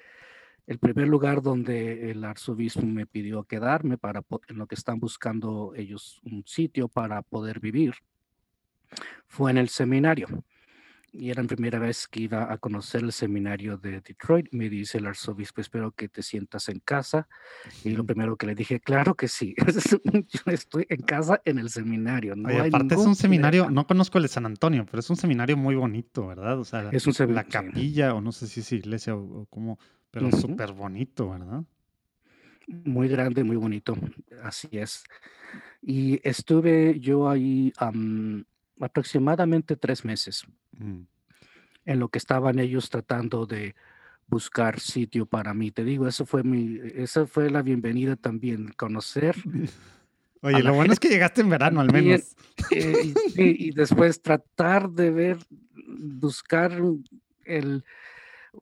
[0.69, 5.73] el primer lugar donde el arzobispo me pidió quedarme para en lo que están buscando
[5.75, 7.97] ellos un sitio para poder vivir
[9.27, 10.29] fue en el seminario
[11.13, 14.49] y era la primera vez que iba a conocer el seminario de Detroit.
[14.53, 17.29] Me dice el arzobispo, espero que te sientas en casa.
[17.85, 19.55] Y lo primero que le dije, claro que sí,
[20.29, 22.37] yo estoy en casa en el seminario.
[22.37, 25.57] No aparte es un seminario, no conozco el de San Antonio, pero es un seminario
[25.57, 26.59] muy bonito, ¿verdad?
[26.59, 29.79] O sea, es un la capilla, o no sé si es iglesia o, cómo,
[30.11, 31.65] pero súper bonito, ¿verdad?
[32.67, 33.97] Muy grande, muy bonito,
[34.43, 35.05] así es.
[35.81, 37.73] Y estuve yo ahí
[38.81, 40.45] aproximadamente tres meses.
[40.73, 41.03] Mm.
[41.85, 43.75] En lo que estaban ellos tratando de
[44.29, 45.71] buscar sitio para mí.
[45.71, 49.37] Te digo, eso fue mi, esa fue la bienvenida también, conocer.
[50.43, 52.37] Oye, lo bueno es que llegaste en verano al menos.
[52.71, 55.39] Eh, y, después tratar de ver,
[55.87, 56.81] buscar
[57.45, 57.85] el,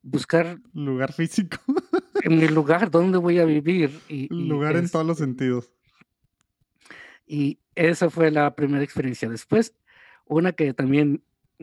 [0.03, 1.59] buscar lugar físico.
[2.22, 4.00] en el lugar donde voy a vivir.
[4.09, 5.70] Y, lugar en todos los sentidos.
[7.27, 9.29] Y esa fue la primera experiencia.
[9.29, 9.74] Después,
[10.27, 11.23] una que también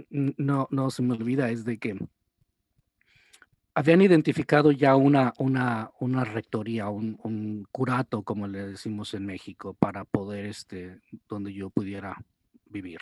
[0.09, 1.97] no, no se me olvida es de que
[3.73, 9.73] habían identificado ya una, una, una rectoría, un, un, curato, como le decimos en México,
[9.73, 12.17] para poder, este, donde yo pudiera
[12.65, 12.99] vivir.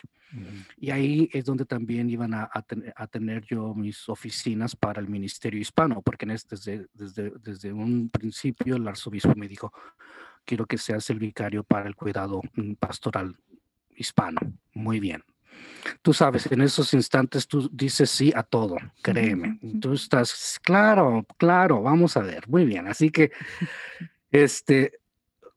[0.76, 5.60] Y ahí es donde también iban a, a, tener yo mis oficinas para el Ministerio
[5.60, 9.72] Hispano, porque en este, desde, desde, desde un principio el arzobispo me dijo,
[10.44, 13.36] quiero que seas el vicario para el cuidado mm, pastoral
[13.96, 14.40] hispano.
[14.72, 15.22] Muy bien,
[16.02, 19.58] Tú sabes, en esos instantes tú dices sí a todo, créeme.
[19.80, 22.86] Tú estás, claro, claro, vamos a ver, muy bien.
[22.86, 23.30] Así que,
[24.30, 25.00] este,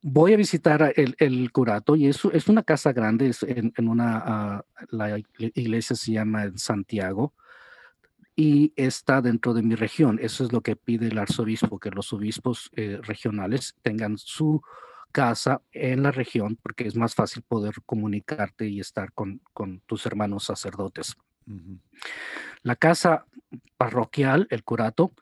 [0.01, 4.17] voy a visitar el, el curato y eso es una casa grande, es en, una,
[4.17, 7.33] ah, la iglesia se llama Santiago
[8.35, 10.19] y está dentro de mi región.
[10.21, 14.61] Eso es lo que pide el arzobispo, que los obispos eh, regionales tengan su
[15.13, 20.05] casa en la región porque es más fácil poder comunicarte y estar con, con tus
[20.05, 21.15] hermanos sacerdotes.
[22.63, 23.25] La casa
[23.77, 25.13] parroquial, el curato,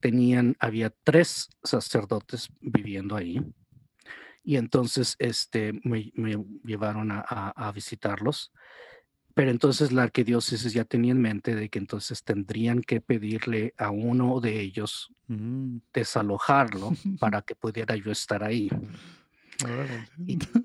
[0.00, 3.40] tenían, había tres sacerdotes viviendo ahí.
[4.44, 6.12] Y entonces este, me,
[6.64, 8.52] llevaron a, a, visitarlos.
[9.36, 13.90] Pero entonces la arquidiócesis ya tenía en mente de que entonces tendrían que pedirle a
[13.90, 15.76] uno de ellos mm.
[15.92, 18.70] desalojarlo para que pudiera yo estar ahí.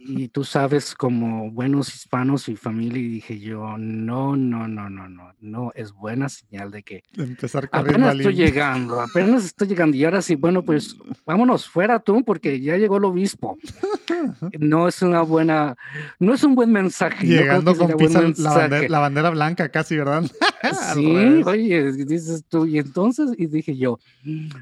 [0.01, 5.07] Y, tú sabes, como buenos hispanos y familia, y dije yo, no, no, no, no,
[5.07, 10.03] no, no, es buena señal de que Empezar apenas estoy llegando, apenas estoy llegando, y
[10.03, 13.57] ahora sí, bueno, pues vámonos fuera tú, porque ya llegó el obispo.
[14.59, 15.75] No es una buena,
[16.19, 17.25] no es un buen mensaje.
[17.25, 17.89] Llegando con
[18.37, 20.23] la, bandera, blanca casi, ¿verdad?
[20.93, 23.99] sí, oye, dices tú, y entonces, y dije yo,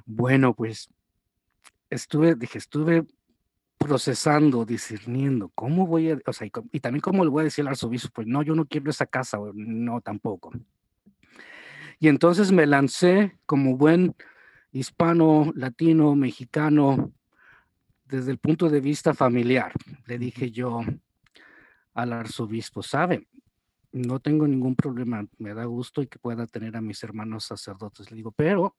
[0.05, 0.89] bueno, pues
[1.89, 3.05] estuve, dije, estuve
[3.79, 7.69] procesando, discerniendo, ¿cómo voy a, o sea, y, también cómo le voy a decir al
[7.69, 10.51] arzobispo, pues no, yo no quiero esa casa, no tampoco.
[11.99, 14.15] Y entonces me lancé como buen
[14.71, 17.11] hispano, latino, mexicano,
[18.05, 19.71] desde el punto de vista familiar.
[20.05, 20.81] Le dije yo
[21.93, 23.27] al arzobispo, ¿sabe?
[23.91, 28.11] no tengo ningún problema, me da gusto y que pueda tener a mis hermanos sacerdotes.
[28.11, 28.75] Le digo, pero,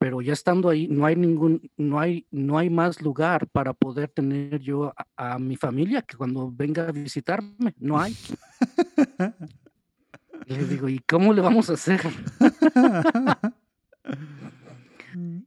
[0.00, 4.08] pero ya estando ahí, no hay ningún, no hay, no hay más lugar para poder
[4.08, 8.16] tener yo a, a mi familia que cuando venga a visitarme, no hay.
[10.46, 12.00] Le digo, ¿y cómo le vamos a hacer?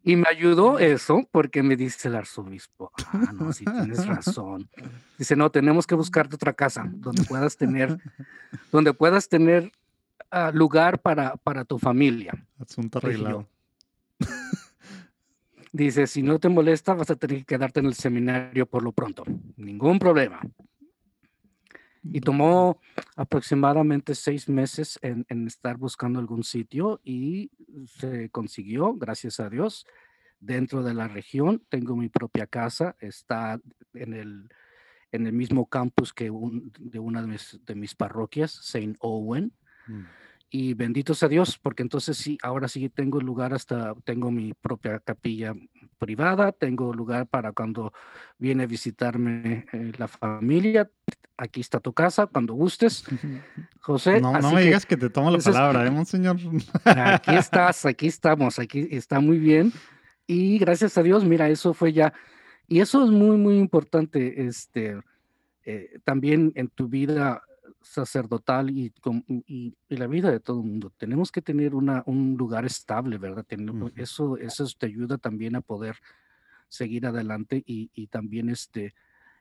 [0.03, 4.69] Y me ayudó eso porque me dice el arzobispo, ah, no, sí tienes razón.
[5.17, 7.97] Dice, no, tenemos que buscarte otra casa donde puedas tener,
[8.71, 9.71] donde puedas tener
[10.29, 12.45] ah, lugar para, para tu familia.
[12.59, 13.47] Asunto arreglado.
[15.71, 18.91] Dice, si no te molesta, vas a tener que quedarte en el seminario por lo
[18.91, 19.23] pronto.
[19.57, 20.39] Ningún problema.
[22.03, 22.79] Y tomó
[23.15, 27.49] aproximadamente seis meses en, en estar buscando algún sitio y
[27.87, 29.85] se consiguió, gracias a Dios,
[30.39, 31.63] dentro de la región.
[31.69, 33.59] Tengo mi propia casa, está
[33.93, 34.49] en el,
[35.11, 39.53] en el mismo campus que un- de una de mis, de mis parroquias, Saint Owen.
[39.87, 40.01] Mm.
[40.55, 44.99] Y bendito sea Dios, porque entonces sí, ahora sí tengo lugar hasta, tengo mi propia
[44.99, 45.55] capilla
[45.97, 47.91] privada, tengo lugar para cuando
[48.37, 50.91] viene a visitarme eh, la familia.
[51.37, 53.03] Aquí está tu casa, cuando gustes,
[53.81, 54.21] José.
[54.21, 56.37] No, no me que digas que te tomo la entonces- palabra, ¿eh, monseñor?
[56.85, 59.73] aquí estás, aquí estamos, aquí está muy bien.
[60.27, 62.13] Y gracias a Dios, mira, eso fue ya,
[62.67, 64.99] y eso es muy, muy importante, este,
[65.65, 67.41] eh, también en tu vida
[67.83, 70.91] sacerdotal y, con- y, y la vida de todo el mundo.
[70.97, 73.45] Tenemos que tener una, un lugar estable, ¿verdad?
[73.45, 73.91] Tener- Ujú.
[73.95, 75.97] eso, eso te ayuda también a poder
[76.67, 78.95] seguir adelante y, y también este,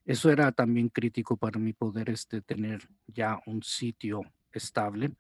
[0.05, 4.21] eso era también crítico para mí poder este, tener ya un sitio
[4.53, 5.13] estable.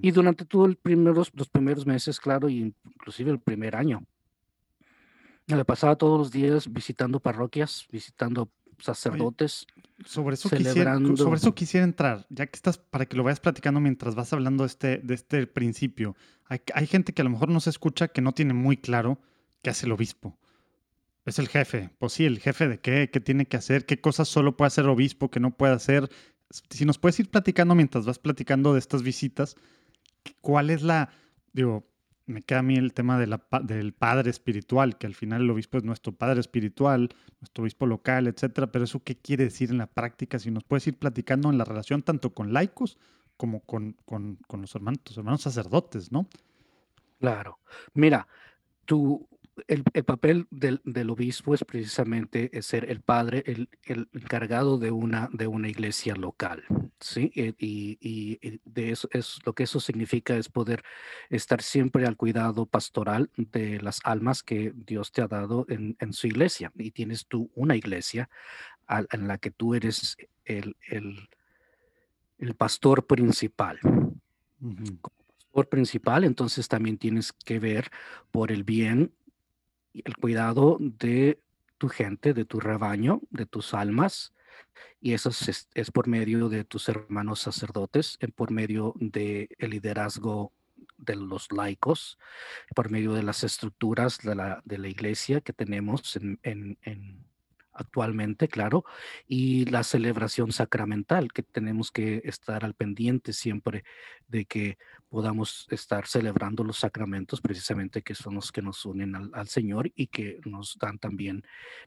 [0.00, 4.04] Y durante todo el primeros, los primeros meses, claro, y inclusive el primer año,
[5.46, 8.48] me la pasaba todos los días visitando parroquias, visitando
[8.82, 9.66] sacerdotes.
[10.04, 13.80] Sobre eso, quisiera, sobre eso quisiera entrar, ya que estás, para que lo vayas platicando
[13.80, 16.16] mientras vas hablando de este, de este principio.
[16.46, 19.20] Hay, hay gente que a lo mejor no se escucha, que no tiene muy claro
[19.62, 20.38] qué hace el obispo.
[21.24, 21.90] Es el jefe.
[21.98, 24.86] Pues sí, el jefe de qué, qué tiene que hacer, qué cosas solo puede hacer
[24.86, 26.10] obispo, que no puede hacer.
[26.70, 29.56] Si nos puedes ir platicando mientras vas platicando de estas visitas,
[30.40, 31.10] ¿cuál es la,
[31.52, 31.86] digo,
[32.32, 35.84] me queda a mí el tema del padre espiritual, que al final el obispo es
[35.84, 40.38] nuestro padre espiritual, nuestro obispo local, etcétera, pero eso qué quiere decir en la práctica,
[40.38, 42.98] si nos puedes ir platicando en la relación tanto con laicos
[43.36, 46.26] como con, con, con los hermanos, tus hermanos sacerdotes, ¿no?
[47.20, 47.58] Claro.
[47.94, 48.26] Mira,
[48.84, 49.28] tú,
[49.68, 54.78] el, el papel del, del obispo es precisamente es ser el padre, el, el encargado
[54.78, 56.64] de una, de una iglesia local,
[57.00, 57.32] ¿sí?
[57.34, 60.82] Eh, Y, y- y de eso es lo que eso significa es poder
[61.28, 66.12] estar siempre al cuidado pastoral de las almas que Dios te ha dado en, en
[66.12, 66.72] su iglesia.
[66.76, 68.30] Y tienes tú una iglesia
[68.88, 71.28] en la que tú eres el, el,
[72.38, 73.78] el pastor principal
[75.52, 77.90] pastor principal, entonces también tienes que ver
[78.30, 79.12] por el bien
[79.94, 81.40] el cuidado de
[81.78, 84.32] tu gente, de tu rebaño, de tus almas.
[85.00, 90.52] Y eso es, es por medio de tus hermanos sacerdotes, por medio del liderazgo
[90.96, 92.18] de los laicos,
[92.74, 97.24] por medio de las estructuras de la, de la iglesia que tenemos en, en- en-
[97.72, 98.84] actualmente, claro,
[99.26, 103.84] y la celebración sacramental, que tenemos que estar al pendiente siempre
[104.28, 109.48] de que podamos estar celebrando los sacramentos precisamente que son los que nos unen al,
[109.48, 111.44] Señor y que nos dan también,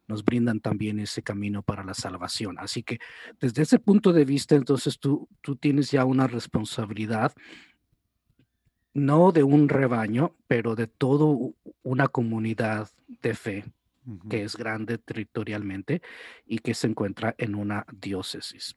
[0.08, 2.58] nos brindan también ese camino para la salvación.
[2.60, 3.00] Así que
[3.40, 7.34] desde ese punto de vista, entonces tú, tú tienes ya una responsabilidad,
[8.94, 11.52] no de un rebaño, pero de toda
[11.84, 12.90] una comunidad
[13.22, 13.66] de fe
[14.30, 16.02] Que es grande territorialmente
[16.46, 18.76] y que se encuentra en una diócesis.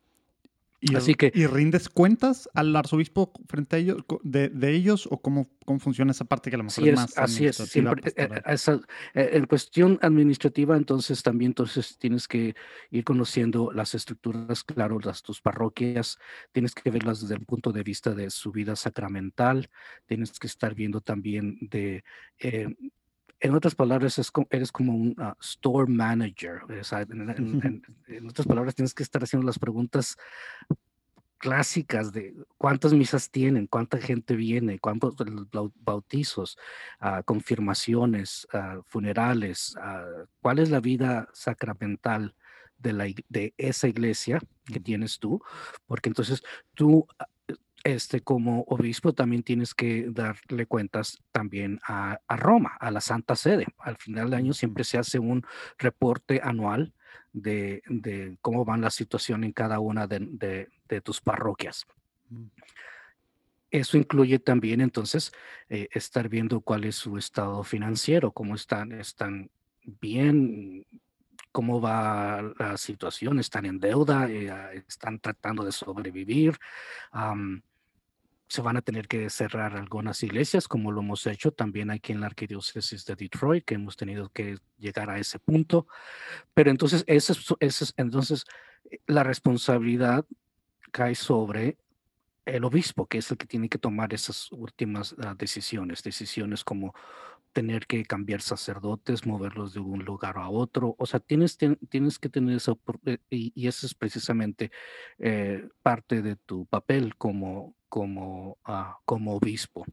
[0.80, 5.20] ¿Y, así que- ¿Y rindes cuentas al arzobispo frente a ellos, de, de ellos o
[5.20, 7.56] cómo, cómo funciona esa parte que a lo mejor Así es es, más así es.
[7.56, 8.80] Siempre, eh, eh, esa-
[9.12, 12.54] eh, en cuestión administrativa, entonces también entonces tienes que
[12.92, 16.16] ir conociendo las estructuras, claro, las tus parroquias,
[16.52, 19.68] tienes que verlas desde el punto de vista de su vida sacramental,
[20.06, 22.04] tienes que estar viendo también de,
[22.38, 22.68] eh,
[23.40, 26.62] en otras palabras, es co- eres como un ah, store manager.
[26.80, 30.16] o sea, en, en- en- en otras palabras, tienes que estar haciendo las preguntas
[31.38, 35.14] clásicas de cuántas misas tienen, cuánta gente viene, cuántos
[35.76, 36.58] bautizos,
[36.98, 39.76] ah, confirmaciones, ah, funerales,
[40.40, 42.34] cuál es la vida sacramental
[42.78, 45.40] de, la, de esa iglesia que tienes tú,
[45.86, 46.42] porque entonces
[46.74, 47.06] tú,
[47.84, 53.36] este, como obispo, también tienes que darle cuentas también a, a Roma, a la Santa
[53.36, 53.66] Sede.
[53.78, 55.44] Al final del año siempre se hace un
[55.78, 56.92] reporte anual
[57.32, 61.86] de, de cómo van la situación en cada una de, de- de tus parroquias.
[63.70, 65.30] Eso incluye también entonces
[65.68, 69.50] eh, estar viendo cuál es su estado financiero, cómo están, están
[70.00, 70.86] bien,
[71.52, 76.56] cómo va la situación, están en deuda, eh, están tratando de sobrevivir.
[78.48, 82.20] Se van a tener que cerrar algunas iglesias, como lo hemos hecho también aquí en
[82.20, 85.86] la arquidiócesis de Detroit, que hemos tenido que llegar a ese punto.
[86.54, 87.34] Pero entonces, ese,
[87.98, 88.46] entonces
[89.06, 90.24] la responsabilidad
[90.90, 91.76] cae sobre
[92.46, 96.94] el obispo, que es el que tiene que tomar esas últimas ah, decisiones, decisiones como
[97.58, 100.94] tener que cambiar sacerdotes, moverlos de un lugar a otro.
[100.96, 104.70] O sea, tienes, tienes que tener eso, eh, y, y eso es precisamente
[105.18, 109.84] eh, parte de tu papel como, como, uh, como obispo.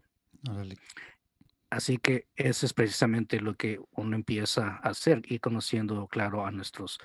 [1.69, 6.51] Así que eso es precisamente lo que uno empieza a hacer y conociendo, claro, a
[6.51, 6.99] nuestros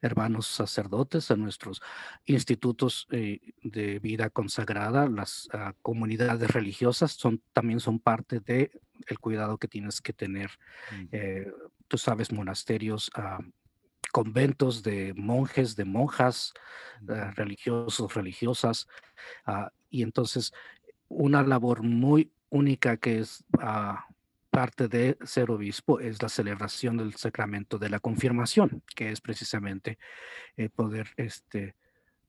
[0.00, 1.82] hermanos sacerdotes, a nuestros
[2.24, 8.70] institutos eh, de vida consagrada, las ah, comunidades religiosas son, también son parte del
[9.06, 10.50] el cuidado que tienes que tener.
[11.12, 11.52] Eh,
[11.86, 13.40] tú sabes, monasterios, ah,
[14.10, 16.54] conventos de monjes, de monjas,
[17.08, 18.88] ah, religiosos, religiosas,
[19.90, 20.52] y entonces
[21.08, 23.44] una labor muy única que es
[24.50, 29.98] parte de ser obispo es la celebración del sacramento de la confirmación, que es precisamente
[30.56, 31.74] eh, poder este,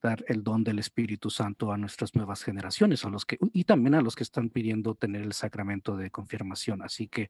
[0.02, 3.96] dar el don del Espíritu Santo a nuestras nuevas generaciones, a los que, y también
[3.96, 6.82] a los que están pidiendo tener el sacramento de confirmación.
[6.82, 7.30] Así que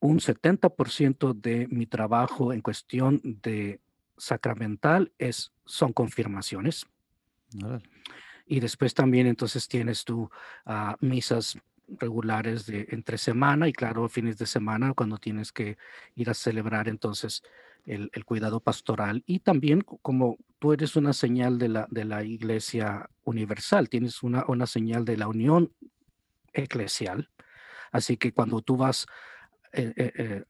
[0.00, 3.80] un 70% de mi trabajo en cuestión de
[4.16, 6.86] sacramental es, son confirmaciones.
[8.48, 10.30] Y después también entonces tienes tú
[10.66, 15.78] uh, misas regulares de entre semana y claro, fines de semana cuando tienes que
[16.16, 17.42] ir a celebrar entonces
[17.86, 23.08] el, cuidado pastoral y también como tú eres una señal de la, de la iglesia
[23.24, 25.72] universal, tienes una, una señal de la unión
[26.52, 27.30] eclesial,
[27.90, 29.06] así que cuando tú vas
[29.72, 30.44] eh, eh, eh,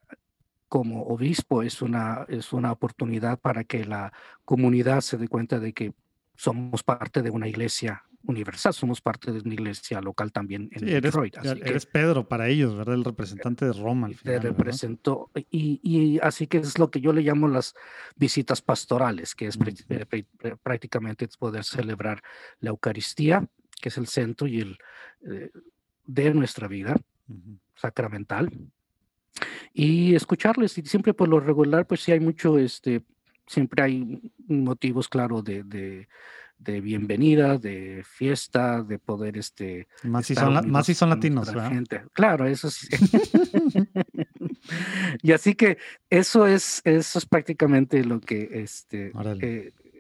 [0.69, 4.13] como obispo es una, es una oportunidad para que la
[4.45, 5.93] comunidad se dé cuenta de que
[6.39, 11.37] somos parte de una iglesia universal, somos parte de una iglesia local también en Detroit.
[11.43, 12.95] eres Pedro para ellos, ¿verdad?
[12.95, 14.07] El representante de Roma.
[14.07, 17.75] Al final, te representó, y, y, así que es lo que yo le llamo las
[18.15, 19.59] visitas pastorales, que es
[19.89, 20.25] eh,
[20.63, 22.23] prácticamente poder celebrar
[22.61, 23.45] la Eucaristía,
[23.81, 24.79] que es el centro y el
[25.29, 25.51] eh,
[26.07, 26.95] de nuestra vida
[27.75, 28.49] sacramental,
[29.73, 33.03] y escucharles, y siempre por lo regular, pues sí hay mucho, este,
[33.49, 36.09] siempre hay motivos, claro, de, de
[36.59, 41.53] de bienvenida, de fiesta, de poder este más si son, más si son latinos,
[42.13, 42.89] Claro, eso sí.
[45.23, 45.79] y así que
[46.11, 49.13] eso es eso es prácticamente lo que este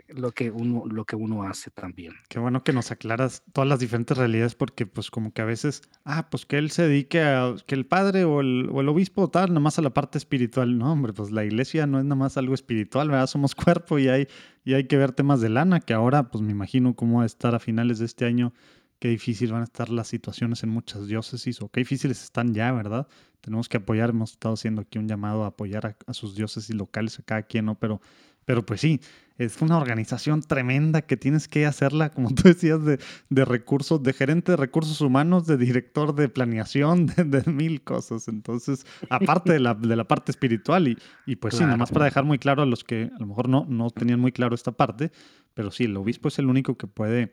[0.09, 2.15] lo que uno lo que uno hace también.
[2.29, 5.83] Qué bueno que nos aclaras todas las diferentes realidades porque pues como que a veces,
[6.05, 9.29] ah, pues que él se dedique a que el padre o el, o el obispo
[9.29, 10.79] tal, nada más a la parte espiritual.
[10.79, 13.27] No, hombre, pues la iglesia no es nada más algo espiritual, ¿verdad?
[13.27, 14.29] Somos cuerpo y hay
[14.65, 17.27] y hay que ver temas de lana que ahora pues me imagino cómo va a
[17.27, 18.53] estar a finales de este año
[18.99, 22.73] qué difícil van a estar las situaciones en muchas diócesis o qué difíciles están ya,
[22.73, 23.07] ¿verdad?
[23.41, 26.75] Tenemos que apoyar, hemos estado haciendo aquí un llamado a apoyar a, a sus diócesis
[26.75, 27.77] locales, a cada quien, ¿no?
[27.77, 28.01] Pero
[28.49, 28.99] pero pues sí,
[29.37, 34.15] es una organización tremenda que tienes que hacerla, como tú decías, de, de recursos, de
[34.15, 38.27] gerente de recursos humanos, de director de planeación, de, mil cosas.
[38.27, 40.97] Entonces, aparte de la, de la parte espiritual, y,
[41.27, 43.51] y pues sí, nada más para dejar muy claro a los que a lo mejor
[43.51, 45.13] no, no tenían muy claro esta parte,
[45.53, 47.31] pero sí, el obispo es el único que puede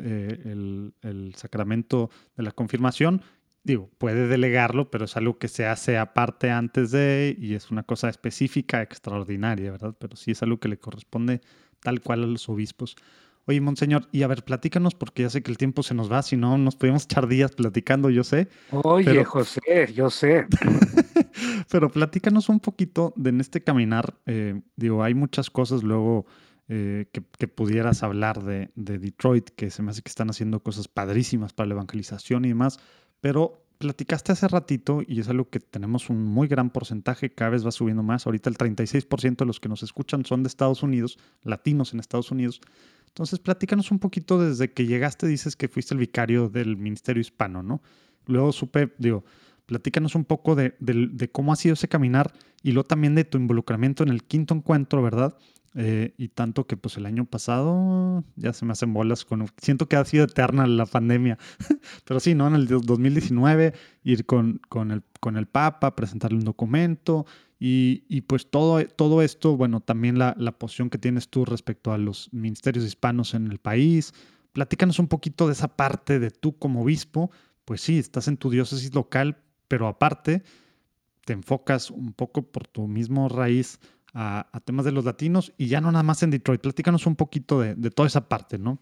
[0.00, 3.22] eh, el, el, sacramento de la confirmación
[3.66, 7.82] digo, puede delegarlo, pero es algo que se hace aparte antes de y es una
[7.82, 9.94] cosa específica, extraordinaria, ¿verdad?
[9.98, 11.40] Pero sí es algo que le corresponde
[11.80, 12.96] tal cual a los obispos.
[13.46, 16.22] Oye, Monseñor, y a ver, platícanos, porque ya sé que el tiempo se nos va,
[16.22, 18.48] si no, nos podemos echar días platicando, yo sé.
[18.70, 20.46] Oye, José, yo sé.
[21.70, 24.14] pero platícanos un poquito de en este caminar.
[24.26, 26.26] Eh, digo, hay muchas cosas luego
[26.68, 30.60] eh, que, que, pudieras hablar de, de Detroit, que se me hace que están haciendo
[30.60, 32.78] cosas padrísimas para la evangelización y demás.
[33.26, 37.66] Pero platicaste hace ratito, y es algo que tenemos un muy gran porcentaje, cada vez
[37.66, 38.24] va subiendo más.
[38.24, 42.30] Ahorita el 36% de los que nos escuchan son de Estados Unidos, latinos en Estados
[42.30, 42.60] Unidos.
[43.08, 47.64] Entonces, platícanos un poquito desde que llegaste, dices que fuiste el vicario del Ministerio Hispano,
[47.64, 47.82] ¿no?
[48.26, 49.24] Luego supe, digo,
[49.66, 50.74] platícanos un poco de,
[51.32, 55.02] cómo ha sido ese caminar y luego también de tu involucramiento en el quinto encuentro,
[55.02, 55.36] ¿verdad?
[55.74, 59.46] Eh, y tanto que pues el año pasado ya se me hacen bolas con...
[59.58, 61.38] Siento que ha sido eterna la pandemia.
[62.06, 62.46] Pero sí, ¿no?
[62.46, 67.26] En el 2019 ir con, con, el, con el Papa, presentarle un documento
[67.58, 71.92] y, y pues todo, todo esto, bueno, también la, la, posición que tienes tú respecto
[71.92, 74.12] a los ministerios hispanos en el país,
[74.52, 77.30] platícanos un poquito de esa parte de tú como obispo.
[77.66, 79.38] Pues sí, estás en tu diócesis local,
[79.68, 80.42] pero aparte
[81.24, 83.80] te enfocas un poco por tu mismo raíz
[84.14, 86.60] a, temas de los latinos y ya no nada más en Detroit.
[86.60, 88.78] Platícanos un poquito de, de toda esa parte, ¿no?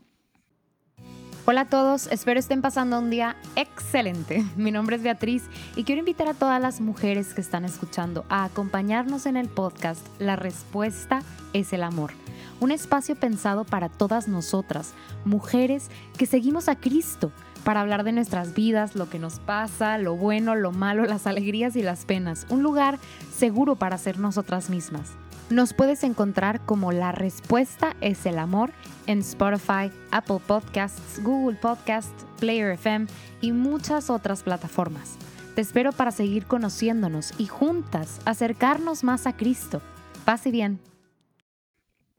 [1.46, 4.42] Hola a todos, espero estén pasando un día excelente.
[4.56, 5.42] Mi nombre es Beatriz
[5.76, 10.06] y quiero invitar a todas las mujeres que están escuchando a acompañarnos en el podcast
[10.18, 11.20] La Respuesta
[11.52, 12.12] es el Amor,
[12.60, 14.94] un espacio pensado para todas nosotras,
[15.26, 17.30] mujeres que seguimos a Cristo,
[17.64, 21.76] para hablar de nuestras vidas, lo que nos pasa, lo bueno, lo malo, las alegrías
[21.76, 22.98] y las penas, un lugar
[23.34, 25.12] seguro para ser nosotras mismas.
[25.50, 28.70] Nos puedes encontrar como La Respuesta es el Amor
[29.06, 33.06] en Spotify, Apple Podcasts, Google Podcasts, Player FM
[33.42, 35.18] y muchas otras plataformas.
[35.54, 39.82] Te espero para seguir conociéndonos y juntas acercarnos más a Cristo.
[40.24, 40.80] Paz y bien.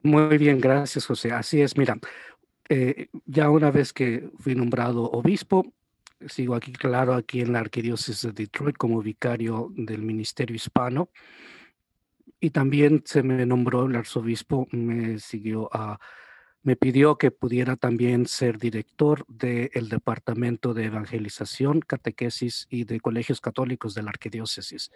[0.03, 1.31] Muy bien, gracias José.
[1.31, 1.97] Así es, mira,
[2.69, 5.73] eh, ya una vez que fui nombrado obispo,
[6.27, 11.09] sigo aquí, claro, aquí en la Arquidiócesis de Detroit como vicario del Ministerio Hispano
[12.39, 15.99] y también se me nombró el arzobispo, me siguió a,
[16.61, 23.39] me pidió que pudiera también ser director del Departamento de Evangelización, Catequesis y de Colegios
[23.39, 24.91] Católicos de la Arquidiócesis.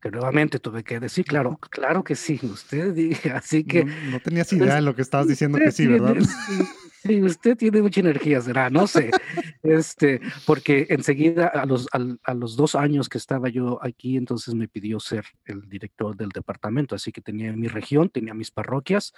[0.00, 3.84] Que nuevamente tuve que decir, claro, claro que sí, usted dije, así que...
[3.84, 6.16] No, tenías idea de lo que estabas diciendo que sí, ¿verdad?
[6.46, 6.62] Sí,
[7.22, 9.10] usted tiene mucha energía, será, no sé.
[9.62, 14.68] Este, porque enseguida, a los, a, los dos años que estaba yo aquí, entonces me
[14.68, 16.94] pidió ser el director del departamento.
[16.94, 19.14] Así que tenía mi región, tenía mis parroquias,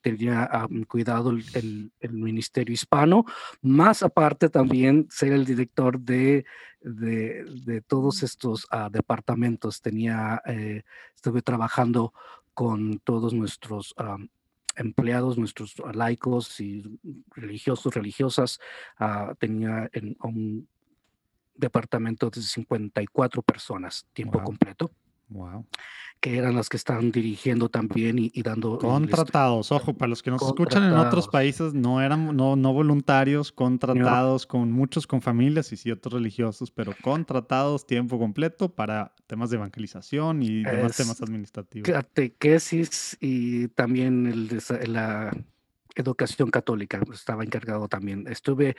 [0.00, 0.48] tenía
[0.88, 3.24] cuidado el, el, ministerio hispano,
[3.60, 6.44] más aparte también ser el director de,
[6.80, 9.82] de, de todos estos uh, departamentos.
[9.82, 10.82] Tenía, eh,
[11.14, 12.14] estuve trabajando
[12.54, 13.94] con todos nuestros
[14.76, 16.82] empleados, nuestros laicos y
[17.34, 18.58] religiosos, religiosas,
[19.00, 20.68] uh, tenía en un
[21.54, 24.90] departamento de 54 personas, tiempo completo.
[25.30, 25.66] Wow.
[26.20, 28.78] Que eran las que estaban dirigiendo también y, dando.
[28.78, 33.52] Contratados, ojo, para los que nos escuchan en otros países, no eran no, no voluntarios,
[33.52, 39.56] contratados con muchos con familias y ciertos religiosos, pero contratados tiempo completo para temas de
[39.56, 41.88] evangelización y demás temas administrativos.
[41.88, 45.32] Catequesis y también el, la
[45.94, 48.26] educación católica, estaba encargado también.
[48.28, 48.76] Estuve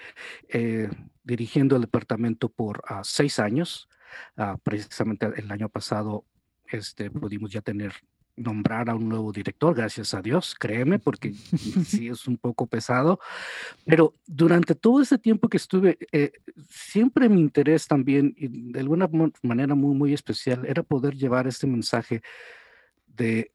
[0.50, 0.90] eh,
[1.24, 3.90] dirigiendo el departamento por ah, seis años.
[4.36, 6.26] Ah, precisamente el año pasado
[6.72, 7.94] este, pudimos ya tener,
[8.36, 11.34] nombrar a un nuevo director, gracias a Dios, créeme, porque
[11.86, 13.20] sí es un poco pesado.
[13.86, 16.32] Pero durante todo ese tiempo que estuve, eh,
[16.70, 19.10] siempre mi interés también, y de alguna
[19.44, 22.22] manera muy, muy especial, era poder llevar este mensaje
[23.08, 23.52] de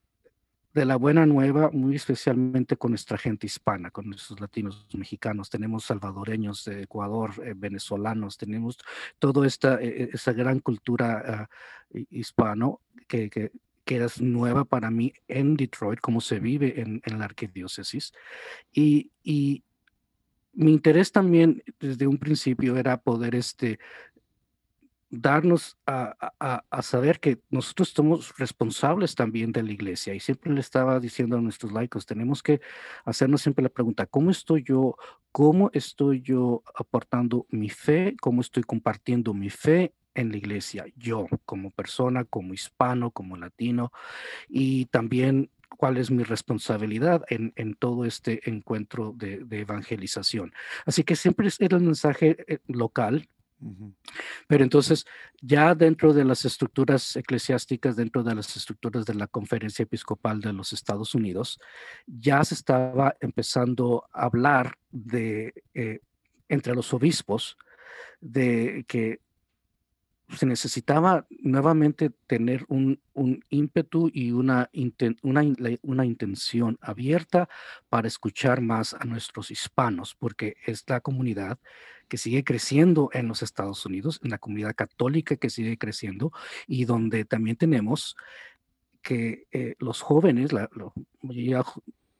[0.76, 5.48] de la buena nueva, muy especialmente con nuestra gente hispana, con nuestros latinos mexicanos.
[5.48, 8.76] Tenemos salvadoreños de Ecuador, eh, venezolanos, tenemos
[9.18, 11.48] toda esta, e, e, esa gran cultura
[11.94, 13.52] uh, hispano que, que,
[13.86, 18.12] que, es nueva para mí en Detroit, como se vive en, en la arquidiócesis.
[18.70, 19.64] Y, y
[20.52, 23.78] mi interés también desde un principio era poder este,
[25.20, 30.14] darnos a, saber que nosotros somos responsables también de la iglesia.
[30.14, 32.60] Y siempre le estaba diciendo a nuestros laicos, tenemos que
[33.04, 34.96] hacernos siempre la pregunta, ¿cómo estoy yo?
[35.32, 38.16] ¿Cómo estoy yo aportando mi fe?
[38.20, 40.86] ¿Cómo estoy compartiendo mi fe en la iglesia?
[40.96, 43.92] Yo como persona, como hispano, como latino.
[44.48, 50.52] Y también cuál es mi responsabilidad en, todo este encuentro de, de, evangelización.
[50.86, 53.28] Así que siempre era el mensaje eh, local,
[54.46, 55.06] pero entonces,
[55.40, 60.52] ya dentro de las estructuras eclesiásticas, dentro de las estructuras de la Conferencia Episcopal de
[60.52, 61.58] los Estados Unidos,
[62.06, 66.00] ya se estaba empezando a hablar de, eh,
[66.48, 67.56] entre los obispos,
[68.20, 69.20] de que
[70.28, 73.00] se necesitaba nuevamente tener un,
[73.48, 74.68] ímpetu y una,
[75.22, 75.42] una,
[75.82, 77.48] una, intención abierta
[77.88, 81.58] para escuchar más a nuestros hispanos, porque es la comunidad
[82.08, 86.32] que sigue creciendo en los Estados Unidos, en la comunidad católica que sigue creciendo
[86.66, 88.16] y donde también tenemos
[89.02, 90.92] que eh, los jóvenes, la, los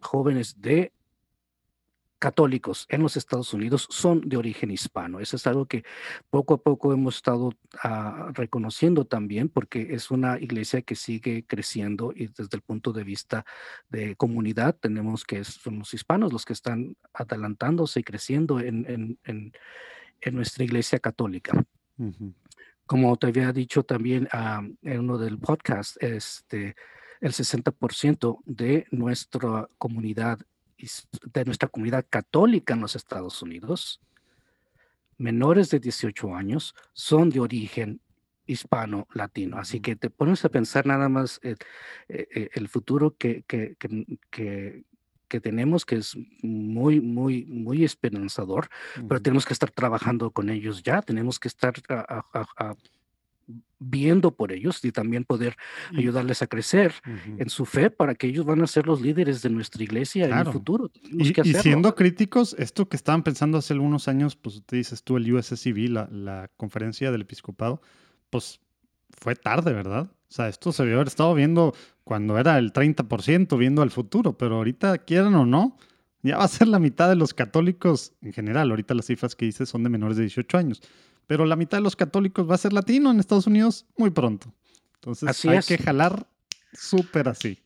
[0.00, 0.92] jóvenes de
[2.18, 5.20] católicos en los Estados Unidos son de origen hispano.
[5.20, 5.84] Eso es algo que
[6.30, 7.52] poco a poco hemos estado
[7.82, 13.04] ah, reconociendo también porque es una iglesia que sigue creciendo y desde el punto de
[13.04, 13.44] vista
[13.88, 19.52] de comunidad tenemos que son los hispanos los que están adelantándose y creciendo en, en,
[20.20, 21.64] en, nuestra iglesia católica.
[22.86, 26.74] Como te había dicho también ah, en uno del podcast, este,
[27.20, 30.40] el 60% de nuestra comunidad
[31.32, 34.00] de nuestra comunidad católica en los Estados Unidos,
[35.18, 38.00] menores de 18 años, son de origen
[38.46, 39.58] hispano-latino.
[39.58, 41.56] Así que te pones a pensar nada más el,
[42.08, 44.84] eh, eh, el futuro que, que, que,
[45.28, 48.68] que, tenemos, que es muy, muy, muy esperanzador,
[49.08, 52.74] pero tenemos que estar trabajando con ellos ya, tenemos que estar a,
[53.78, 55.56] viendo por ellos y también poder
[55.94, 56.94] ayudarles a crecer
[57.38, 60.38] en su fe para que ellos van a ser los líderes de nuestra iglesia en
[60.38, 60.90] el futuro.
[61.12, 65.32] Y, siendo críticos, esto que estaban pensando hace algunos años, pues te dices tú el
[65.32, 67.82] USCB, la, la conferencia del episcopado,
[68.30, 68.60] pues
[69.10, 70.10] fue tarde, ¿verdad?
[70.28, 74.36] O sea, esto se debió haber estado viendo cuando era el 30%, viendo al futuro,
[74.36, 75.76] pero ahorita, quieran o no,
[76.22, 78.70] ya va a ser la mitad de los católicos en general.
[78.70, 80.82] Ahorita las cifras que dices son de menores de 18 años
[81.26, 84.52] pero la mitad de los católicos va a ser latino en Estados Unidos muy pronto.
[84.94, 86.26] Entonces hay que jalar
[86.72, 87.62] súper así.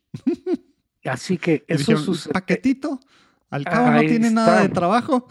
[1.05, 3.01] Así que eso es un paquetito.
[3.49, 5.27] Al cabo no tiene nada de trabajo.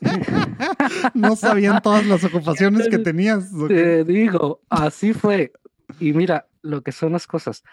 [1.14, 3.50] no sabían todas las ocupaciones que tenías.
[3.66, 5.52] Te digo, así fue.
[5.98, 7.64] Y mira lo que son las cosas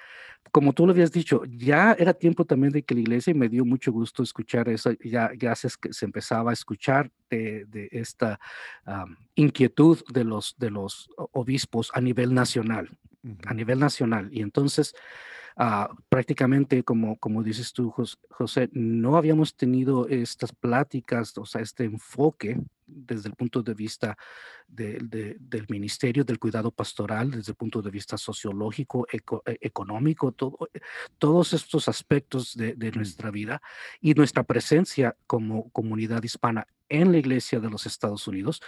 [0.55, 3.49] como tú lo habías dicho, ya era tiempo también de que la iglesia, y me
[3.49, 8.39] dio mucho gusto escuchar eso, ya, ya se, se empezaba a escuchar de, de esta
[9.35, 12.89] inquietud de los, de los obispos a nivel nacional,
[13.45, 14.29] a nivel nacional.
[14.31, 14.95] Y entonces,
[15.57, 17.93] uh, prácticamente, como, como dices tú,
[18.29, 24.17] José, no habíamos tenido estas pláticas, o sea, este enfoque desde el punto de vista
[24.67, 29.19] del ministerio, del cuidado pastoral, desde el punto de vista sociológico, e,
[29.61, 30.79] económico, todo, eh,
[31.17, 33.61] todos estos aspectos de, nuestra vida
[33.99, 38.61] y nuestra presencia como comunidad hispana en la iglesia de los Estados Unidos,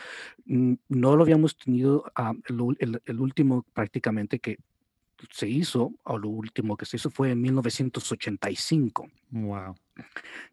[0.45, 4.57] no lo habíamos tenido ah, el, último prácticamente que
[5.31, 9.07] se hizo, o lo último que se hizo fue en 1985.
[9.31, 9.75] Wow.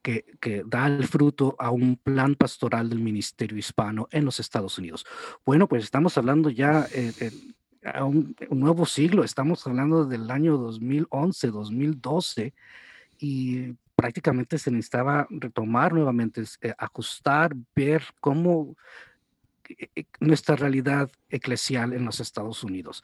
[0.02, 4.78] Que, que, da el fruto a un plan pastoral del Ministerio Hispano en los Estados
[4.78, 5.06] Unidos.
[5.46, 7.30] Bueno, pues estamos hablando ya eh,
[7.84, 12.54] a un, nuevo siglo, estamos hablando del año 2011, 2012,
[13.18, 18.76] y prácticamente se necesitaba retomar nuevamente, eh, ajustar, ver cómo
[19.68, 23.02] e, e, nuestra realidad eclesial en los Estados Unidos.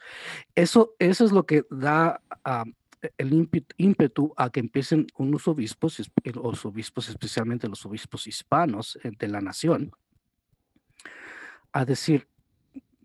[0.55, 2.21] Eso, eso es lo que da
[3.17, 9.27] el ímpetu a que empiecen unos obispos, los obispos, especialmente los obispos hispanos eh, de
[9.27, 9.91] la nación,
[11.71, 12.27] a decir,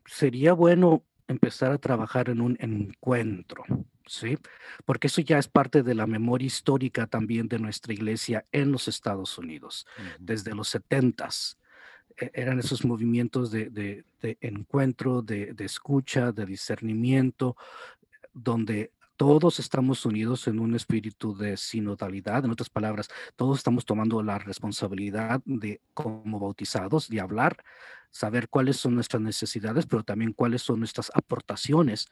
[0.05, 3.65] sería bueno empezar a trabajar en un encuentro,
[4.07, 4.39] ¿sí?
[4.85, 8.89] Porque eso ya es parte de la memoria histórica también de nuestra iglesia en los
[8.89, 9.87] Estados Unidos,
[10.19, 11.59] desde los setentas
[12.17, 14.05] e-, eran esos movimientos de,
[14.41, 17.57] encuentro, de, escucha, de discernimiento,
[18.33, 24.23] donde todos estamos unidos en un espíritu de sinodalidad, en otras palabras, todos estamos tomando
[24.23, 27.57] la responsabilidad de, como bautizados, de hablar,
[28.11, 32.09] saber cuáles son nuestras necesidades, pero también cuáles son nuestras aportaciones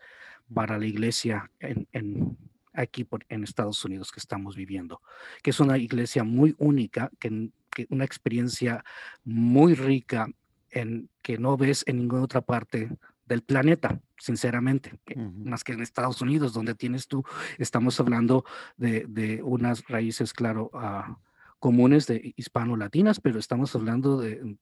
[0.53, 2.39] para la iglesia en,
[2.73, 5.01] aquí en Estados Unidos que estamos viviendo,
[5.43, 7.51] que es una iglesia muy única, que
[7.91, 8.85] una experiencia
[9.25, 10.29] muy rica
[10.71, 12.91] en que no ves en ninguna otra parte
[13.27, 17.25] del planeta, sinceramente, más que en Estados Unidos, donde tienes tú,
[17.59, 18.45] estamos hablando
[18.77, 21.15] de, unas raíces, claro, uh,
[21.59, 24.57] comunes de hispano-latinas, pero estamos hablando de,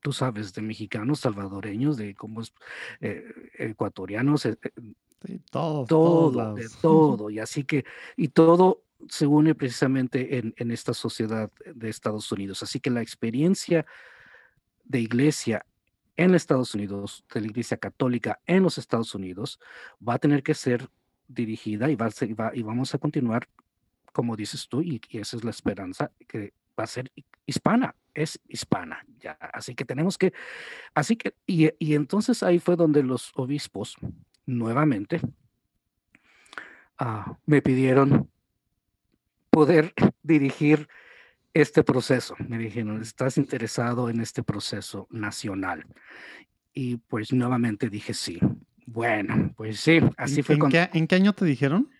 [0.00, 2.52] tú sabes, de mexicanos, salvadoreños, de cómo es,
[3.00, 3.24] eh,
[3.58, 4.58] ecuatorianos, eh,
[5.28, 7.84] eh, todo, todo, de todo, y así que,
[8.16, 12.64] y todo se une precisamente en, esta sociedad de Estados Unidos.
[12.64, 13.86] Así que la experiencia
[14.84, 15.64] de iglesia
[16.18, 19.60] en Estados Unidos, de la iglesia católica en los Estados Unidos,
[20.06, 20.90] va a tener que ser
[21.28, 22.10] dirigida y, va
[22.52, 23.48] y vamos a continuar,
[24.12, 27.12] como dices tú, y, esa es la esperanza, que va a ser
[27.46, 29.06] hispana, es hispana.
[29.52, 30.32] Así que tenemos que,
[30.92, 33.96] así que, y, y entonces ahí fue donde los obispos
[34.44, 35.20] nuevamente
[36.98, 38.28] ah, me pidieron
[39.50, 39.94] poder
[40.24, 40.88] dirigir
[41.54, 42.34] este proceso.
[42.46, 45.86] Me dijeron, ¿estás interesado en este proceso nacional?
[46.72, 48.38] Y pues nuevamente dije sí.
[48.86, 50.58] Bueno, pues sí, así fue.
[50.92, 51.90] ¿En qué año te dijeron?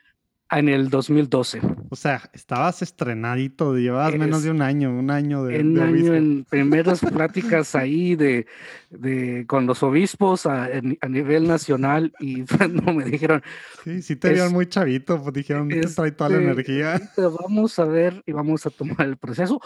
[0.51, 1.61] En el 2012.
[1.91, 5.61] O sea, estabas estrenadito, llevabas menos de un año, un año de.
[5.61, 8.47] Un año en primeras pláticas ahí de,
[8.89, 10.71] de, con los obispos a,
[11.01, 12.45] a nivel nacional y
[12.95, 13.43] me dijeron.
[13.85, 17.01] Sí, sí te vieron muy chavito, pues dijeron que trae toda la energía.
[17.17, 19.61] Vamos a ver y vamos a tomar el proceso.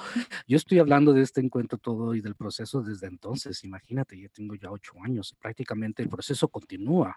[0.48, 4.54] Yo estoy hablando de este encuentro todo y del proceso desde entonces, imagínate, ya tengo
[4.56, 7.16] ya ocho años, prácticamente el proceso continúa,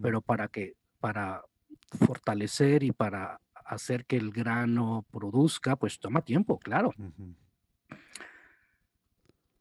[0.00, 1.42] pero para que, para
[1.90, 6.94] fortalecer y para hacer que el grano produzca, pues toma tiempo, claro.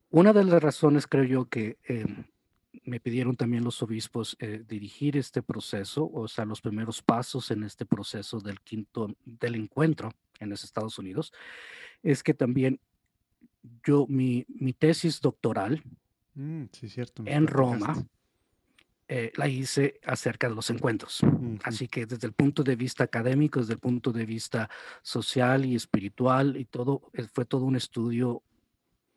[0.10, 2.26] Una de las razones, creo yo, que em,
[2.84, 7.64] me pidieron también los obispos eh, dirigir este proceso, o sea, los primeros pasos en
[7.64, 11.34] este proceso del quinto, del encuentro en los Estados Unidos,
[12.04, 12.80] es que también
[13.84, 15.82] yo, mi, mi tesis doctoral
[16.36, 18.06] mm, sí, cierto, en Roma,
[19.08, 21.22] eh, la hice acerca de los encuentros.
[21.64, 24.70] Así que desde el punto de vista académico, desde el punto de vista
[25.03, 28.41] social y espiritual y todo, eh, fue todo un estudio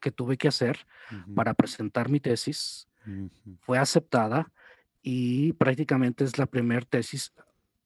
[0.01, 0.86] que tuve que hacer
[1.34, 2.86] para presentar mi tesis.
[3.61, 4.53] Fue aceptada
[5.03, 7.32] y prácticamente es la primera tesis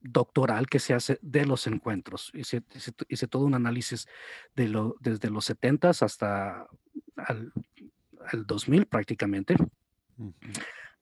[0.00, 2.32] doctoral que se hace de los encuentros.
[2.34, 2.62] Hice,
[3.08, 4.08] hice, todo un análisis
[4.56, 6.66] de lo, desde los 70 hasta
[7.16, 7.52] al,
[8.46, 9.56] 2000 prácticamente,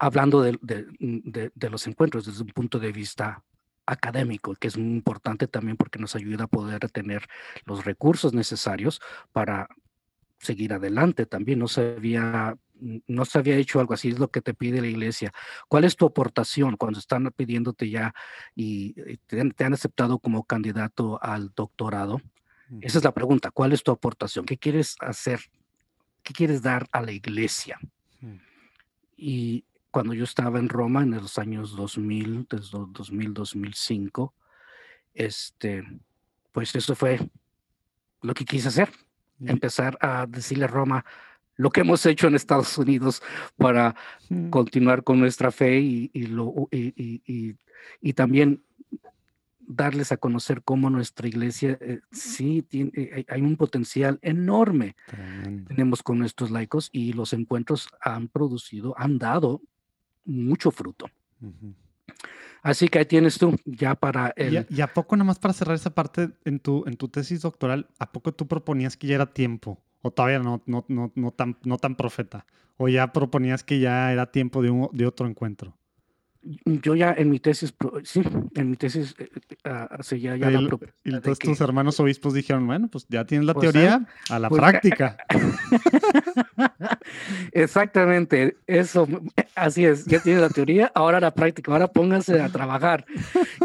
[0.00, 3.44] hablando de, de, de, los encuentros desde un punto de vista
[3.84, 7.28] académico, que es muy importante también porque nos ayuda a poder tener
[7.66, 9.00] los recursos necesarios
[9.32, 9.68] para
[10.38, 11.58] seguir adelante también.
[11.58, 12.56] No se había,
[13.06, 15.32] no se había hecho algo así, es lo que te pide la iglesia.
[15.68, 18.14] ¿Cuál es tu aportación cuando están pidiéndote ya
[18.54, 18.94] y
[19.26, 22.22] te han, aceptado como candidato al doctorado?
[22.80, 23.50] Esa es la pregunta.
[23.50, 24.46] ¿Cuál es tu aportación?
[24.46, 25.40] ¿Qué quieres hacer?
[26.22, 27.78] ¿Qué quieres dar a la iglesia?
[29.14, 34.34] Y cuando yo estaba en Roma en los años 2000, desde 2000, 2005,
[35.14, 35.84] este,
[36.52, 37.18] pues eso fue
[38.22, 38.90] lo que quise hacer
[39.46, 41.04] empezar a decirle a Roma
[41.56, 43.22] lo que hemos hecho en Estados Unidos
[43.56, 43.94] para
[44.48, 48.62] continuar con nuestra fe y, lo, y, también
[49.58, 54.96] darles a conocer cómo nuestra iglesia eh, sí tiene, eh, hay un potencial enorme.
[55.68, 59.60] Tenemos con nuestros laicos y los encuentros han producido, han dado
[60.24, 61.06] mucho fruto.
[62.62, 64.66] Así que ahí tienes tú, ya para el...
[64.68, 67.88] ¿Y a, poco nada más para cerrar esa parte en tu, en tu tesis doctoral,
[67.98, 69.82] ¿a poco tú proponías que ya era tiempo?
[70.02, 72.46] ¿O todavía no, no, no, no, tan, no tan profeta?
[72.76, 75.76] ¿O ya proponías que ya era tiempo de, un, de otro encuentro?
[76.64, 78.22] Yo ya en mi tesis, sí,
[78.54, 79.28] en mi tesis eh,
[79.66, 80.60] uh, ya, ya la
[81.04, 84.48] Y entonces tus hermanos obispos dijeron, bueno, pues ya tienes la pues, teoría a la
[84.48, 85.18] pues, práctica.
[87.62, 89.06] Exactamente, eso,
[89.54, 93.04] así es, ya tienes la teoría, ahora la práctica, ahora pónganse a trabajar.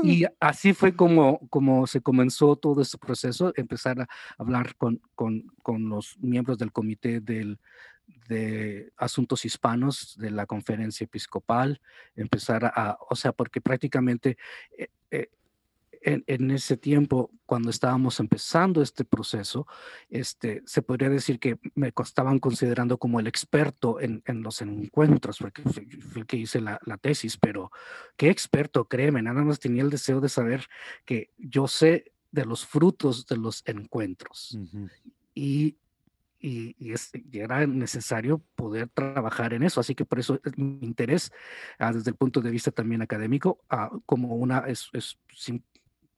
[0.03, 5.51] Y así fue como, como se comenzó todo este proceso, empezar a hablar con, con,
[5.63, 7.59] con los miembros del comité del,
[8.27, 11.81] de asuntos hispanos de la conferencia episcopal,
[12.15, 14.37] empezar a, o sea, porque prácticamente
[14.77, 15.29] eh, eh,
[16.05, 19.67] en, ese tiempo, cuando estábamos empezando este proceso,
[20.09, 25.61] este, se podría decir que me estaban considerando como el experto en, los encuentros, porque
[25.63, 27.71] fue, el que hice la, tesis, pero
[28.17, 30.65] qué experto, créeme, nada más tenía el deseo de saber
[31.05, 34.57] que yo sé de los frutos de los encuentros.
[35.33, 35.77] Y
[36.45, 36.75] y,
[37.33, 39.79] era necesario poder trabajar en eso.
[39.79, 41.31] Así que por eso mi interés,
[41.79, 44.89] ah, desde el punto de vista también académico, ah, como una, es,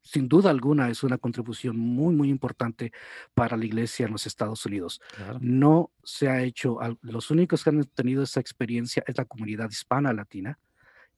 [0.08, 2.91] sin, duda alguna, es una contribución muy, muy importante
[3.34, 5.01] para la iglesia en los Estados Unidos.
[5.39, 10.14] No se ha hecho, los únicos que han tenido esa experiencia es la comunidad hispana
[10.14, 10.60] latina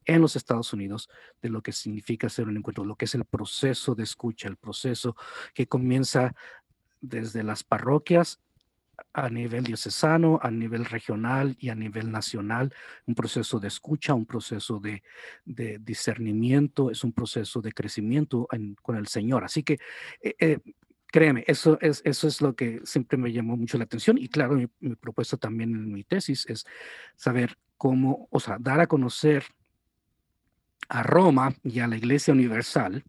[0.05, 1.09] en los Estados Unidos
[1.41, 4.57] de lo que significa hacer un encuentro, lo que es el proceso de escucha, el
[4.57, 5.15] proceso
[5.53, 6.33] que comienza
[7.01, 8.39] desde las parroquias
[9.13, 12.73] a nivel diocesano, a nivel regional y a nivel nacional,
[13.05, 15.01] un proceso de escucha, un proceso de,
[15.79, 18.47] discernimiento, es un proceso de crecimiento
[18.81, 19.43] con el Señor.
[19.43, 19.79] Así que
[20.21, 20.59] eh, eh,
[21.07, 24.55] créeme, eso es, eso es lo que siempre me llamó mucho la atención y claro,
[24.55, 26.65] mi, mi propuesta también en mi tesis es
[27.15, 29.43] saber cómo, o sea, dar a conocer
[30.87, 33.03] a Roma y a la Iglesia Universal,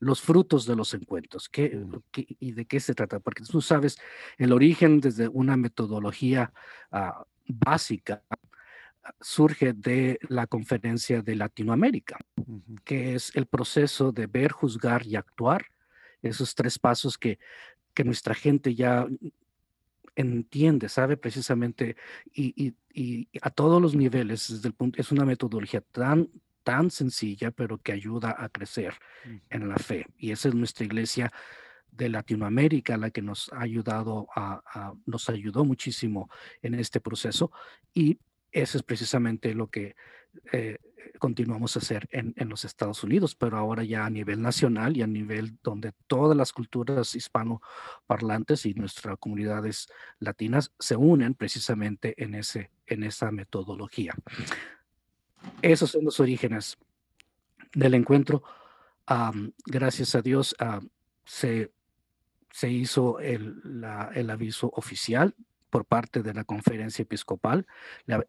[0.00, 1.48] los frutos de los encuentros.
[1.48, 3.20] ¿qué, y de qué se trata?
[3.20, 3.98] Porque tú sabes,
[4.38, 6.52] el origen desde una metodología
[6.90, 12.18] ah, básica ah, surge de la conferencia de Latinoamérica,
[12.84, 15.66] que es el proceso de ver, juzgar y actuar.
[16.22, 17.38] Esos tres pasos que,
[17.94, 19.06] que nuestra gente ya
[20.16, 21.96] entiende, sabe precisamente,
[22.34, 26.28] y, y, a todos los niveles, desde el punto, es una metodología tan,
[26.62, 28.94] tan sencilla, pero que ayuda a crecer
[29.48, 30.06] en la fe.
[30.16, 31.32] Y esa es nuestra iglesia
[31.90, 36.30] de Latinoamérica, la que nos ha ayudado a, nos ayudó muchísimo
[36.62, 37.50] en este proceso.
[37.92, 38.18] Y
[38.52, 39.96] eso es precisamente lo que
[40.52, 40.78] eh,
[41.18, 45.02] continuamos a hacer en, en, los Estados Unidos, pero ahora ya a nivel nacional y
[45.02, 49.88] a nivel donde todas las culturas hispanoparlantes y nuestras comunidades
[50.18, 54.14] latinas se unen precisamente en, ese, en esa metodología.
[55.62, 56.78] Esos son los orígenes
[57.74, 58.42] del encuentro.
[59.66, 60.54] gracias a Dios,
[61.24, 61.72] se,
[62.50, 65.34] se hizo el, la, el aviso oficial
[65.70, 67.66] por parte de la conferencia episcopal.
[68.06, 68.24] La,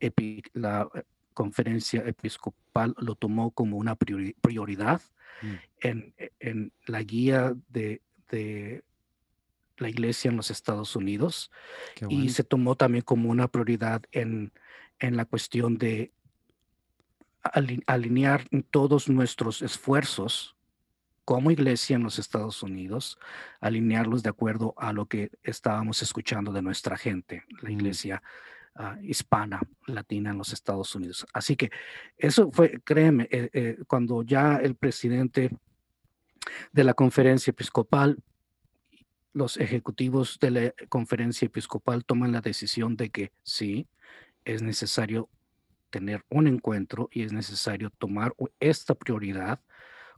[0.53, 1.03] la eh,
[1.33, 5.01] conferencia episcopal lo tomó como una prioridad
[5.41, 5.53] mm.
[5.81, 8.83] en, en, la guía de, de,
[9.77, 11.51] la iglesia en los Estados Unidos
[12.07, 14.51] y se tomó también como una prioridad en,
[14.99, 16.11] en la cuestión de
[17.43, 20.55] alinear todos nuestros esfuerzos
[21.25, 23.17] como iglesia en los Estados Unidos,
[23.59, 27.73] alinearlos de acuerdo a lo que estábamos escuchando de nuestra gente, la mm.
[27.73, 28.23] iglesia
[28.75, 31.25] ah, hispana, latina en los Estados Unidos.
[31.33, 31.71] Así que
[32.17, 35.55] eso fue, créeme, eh, eh, cuando ya el presidente
[36.71, 38.17] de la conferencia episcopal,
[39.33, 43.87] los ejecutivos de la conferencia episcopal toman la decisión de que sí,
[44.43, 45.29] es necesario
[45.91, 49.59] tener un encuentro y es necesario tomar esta prioridad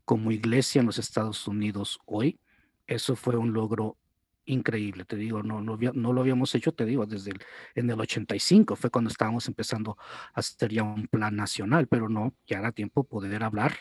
[0.06, 2.40] como iglesia en los Estados Unidos hoy,
[2.88, 3.98] eso fue un logro
[4.46, 7.40] increíble, te digo, no, no, no lo habíamos hecho, te digo, desde el,
[7.76, 9.98] en el 85 fue cuando estábamos empezando
[10.34, 13.74] a hacer ya un plan nacional, pero no, ya era tiempo poder hablar,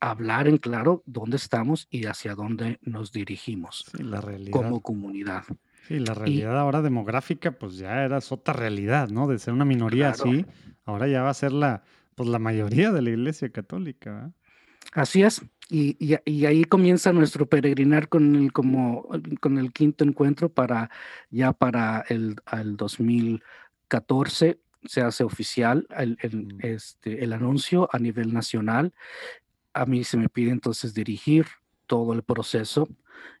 [0.00, 4.52] hablar en claro dónde estamos y hacia dónde nos dirigimos la realidad.
[4.52, 5.44] como comunidad.
[5.88, 9.26] Sí, la realidad ahora demográfica, pues ya era otra realidad, ¿no?
[9.26, 10.46] De ser una minoría así,
[10.84, 11.82] ahora ya va a ser la,
[12.14, 14.32] pues la mayoría de la iglesia católica.
[14.92, 15.42] Así es.
[15.70, 19.08] Y, y, ahí comienza nuestro peregrinar con el, como,
[19.40, 20.90] con el quinto encuentro para
[21.30, 26.58] ya para el, el 2014 se hace oficial el, el, mm.
[26.60, 28.92] este, el anuncio a nivel nacional.
[29.72, 31.46] A mí se me pide entonces dirigir
[31.86, 32.88] todo el proceso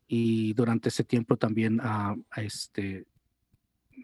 [0.06, 3.04] y durante ese tiempo también a, este,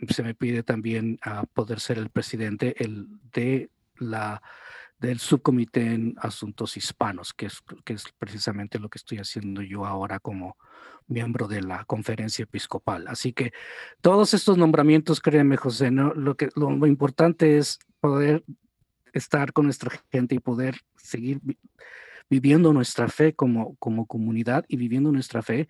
[0.08, 4.42] se me pide también a poder ser el presidente el, de la
[5.00, 9.86] del subcomité en asuntos hispanos, que es, que es precisamente lo que estoy haciendo yo
[9.86, 10.58] ahora como
[11.06, 13.06] miembro de la conferencia episcopal.
[13.08, 13.52] Así que
[14.02, 18.44] todos estos nombramientos, créeme, José, lo, que, lo, importante es poder
[19.14, 21.40] estar con nuestra gente y poder seguir
[22.28, 25.66] viviendo nuestra fe como, como comunidad y viviendo nuestra fe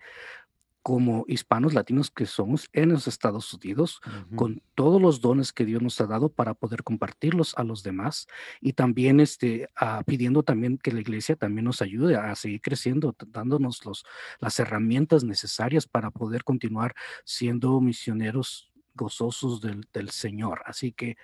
[0.81, 4.01] como hispanos latinos que somos en los Estados Unidos,
[4.35, 8.27] con todos los dones que Dios nos ha dado para poder compartirlos a los demás
[8.61, 13.15] y también este, ah, pidiendo también que la iglesia también nos ayude a seguir creciendo,
[13.27, 14.05] dándonos los,
[14.39, 20.61] las herramientas necesarias para poder continuar siendo misioneros gozosos del, del Señor.
[20.65, 21.15] Así que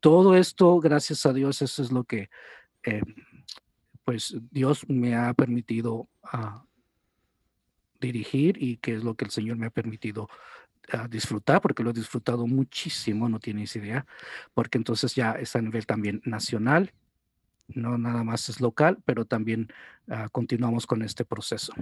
[0.00, 2.28] todo esto, gracias a Dios, eso es lo que
[2.82, 3.02] eh,
[4.04, 6.60] pues Dios me ha permitido uh,
[8.00, 10.28] dirigir y que es lo que el Señor me ha permitido
[10.92, 14.06] uh, disfrutar, porque lo he disfrutado muchísimo, no tienes idea,
[14.54, 16.92] porque entonces ya es a nivel también nacional,
[17.68, 19.68] no nada más es local, pero también
[20.08, 21.72] uh, continuamos con este proceso.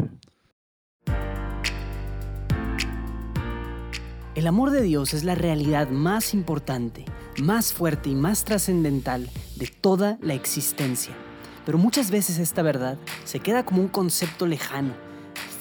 [4.34, 7.04] El amor de Dios es la realidad más importante,
[7.40, 11.14] más fuerte y más trascendental de toda la existencia.
[11.64, 14.92] Pero muchas veces esta verdad se queda como un concepto lejano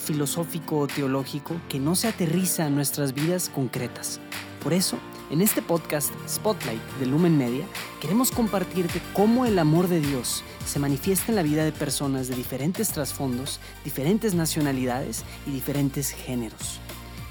[0.03, 4.19] filosófico o teológico que no se aterriza en nuestras vidas concretas.
[4.61, 4.97] Por eso,
[5.29, 7.65] en este podcast Spotlight de Lumen Media,
[7.99, 12.35] queremos compartirte cómo el amor de Dios se manifiesta en la vida de personas de
[12.35, 16.79] diferentes trasfondos, diferentes nacionalidades y diferentes géneros.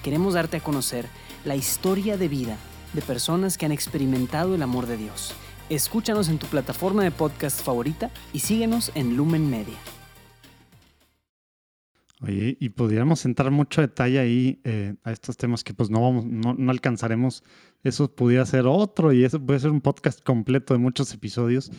[0.03, 1.07] Queremos darte a conocer
[1.45, 2.57] la historia de vida
[2.93, 5.33] de personas que han experimentado el amor de Dios.
[5.71, 9.79] Escúchanos en tu plataforma de podcast favorita y síguenos en Lumen Media.
[12.23, 16.25] Oye, y podríamos entrar mucho detalle ahí eh, a estos temas que pues no vamos,
[16.25, 17.43] no, no, alcanzaremos.
[17.83, 21.73] Eso pudiera ser otro y eso puede ser un podcast completo de muchos episodios.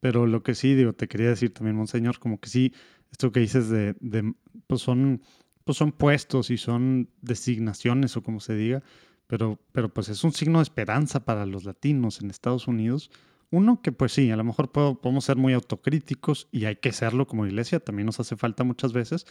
[0.00, 2.74] Pero lo que sí, digo, te quería decir también, Monseñor, como que sí,
[3.10, 4.34] esto que dices de, de
[4.66, 5.22] pues son,
[5.64, 8.82] pues son puestos y son designaciones o como se diga,
[9.26, 13.10] pero, pero pues es un signo de esperanza para los latinos en Estados Unidos.
[13.50, 17.26] Uno, que pues sí, a lo mejor podemos ser muy autocríticos y hay que serlo
[17.26, 19.24] como iglesia, también nos hace falta muchas veces,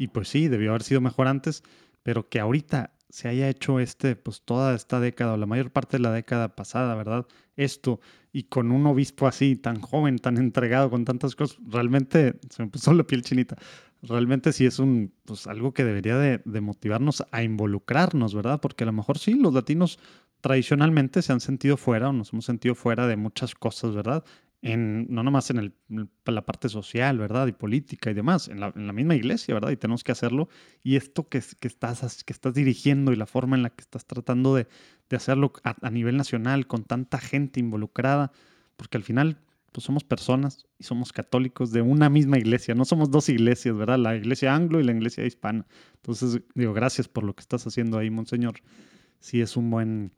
[0.00, 1.62] y pues sí, debió haber sido mejor antes,
[2.02, 5.98] pero que ahorita se haya hecho este, pues toda esta década o la mayor parte
[5.98, 7.26] de la década pasada, ¿verdad?
[7.54, 8.00] Esto
[8.32, 12.70] y con un obispo así, tan joven, tan entregado, con tantas cosas, realmente se me
[12.70, 13.58] puso la piel chinita.
[14.00, 18.58] Realmente sí es un, pues algo que debería de, de motivarnos a involucrarnos, ¿verdad?
[18.58, 19.98] Porque a lo mejor sí, los latinos
[20.40, 24.24] tradicionalmente se han sentido fuera o nos hemos sentido fuera de muchas cosas, ¿verdad?
[24.62, 25.74] En, no nomás en, el,
[26.26, 27.46] la parte social, ¿verdad?
[27.46, 29.70] Y política y demás, en la, misma iglesia, ¿verdad?
[29.70, 30.48] Y tenemos que hacerlo.
[30.82, 34.04] Y esto que, que, estás, que estás dirigiendo y la forma en la que estás
[34.04, 34.66] tratando de,
[35.10, 38.32] hacerlo a, nivel nacional, con tanta gente involucrada,
[38.76, 39.38] porque al final,
[39.72, 43.98] pues somos personas y somos católicos de una misma iglesia, no somos dos iglesias, ¿verdad?
[43.98, 45.66] La iglesia anglo y la iglesia hispana.
[45.96, 48.60] Entonces, digo, gracias por lo que estás haciendo ahí, Monseñor.
[49.20, 50.12] Sí, es un buen,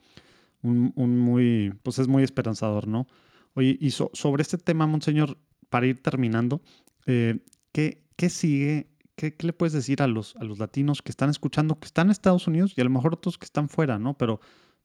[0.63, 3.07] un, muy, pues es muy esperanzador, ¿no?
[3.55, 5.39] Oye, y sobre este tema, Monseñor,
[5.69, 6.63] para ir terminando,
[7.07, 7.39] eh,
[7.73, 8.89] ¿qué, ¿qué, sigue?
[9.15, 12.09] ¿Qué, ¿Qué, le puedes decir a los, a los latinos que están escuchando, que están
[12.09, 14.17] en Estados Unidos y a lo mejor otros que están fuera, ¿no?
[14.17, 14.41] Pero,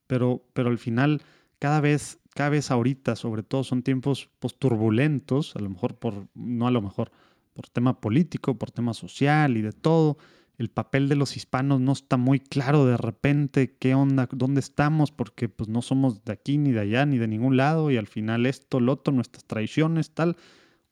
[0.06, 1.22] pero, pero al final,
[1.58, 6.28] cada vez cada vez ahorita, sobre todo, son tiempos pues, turbulentos, a lo mejor por,
[6.34, 7.10] no a lo mejor,
[7.52, 10.18] por tema político, por tema social y de todo.
[10.58, 15.12] El papel de los hispanos no está muy claro de repente qué onda, dónde estamos,
[15.12, 18.08] porque pues no somos de aquí ni de allá ni de ningún lado y al
[18.08, 20.36] final esto, lo otro, nuestras tradiciones, tal.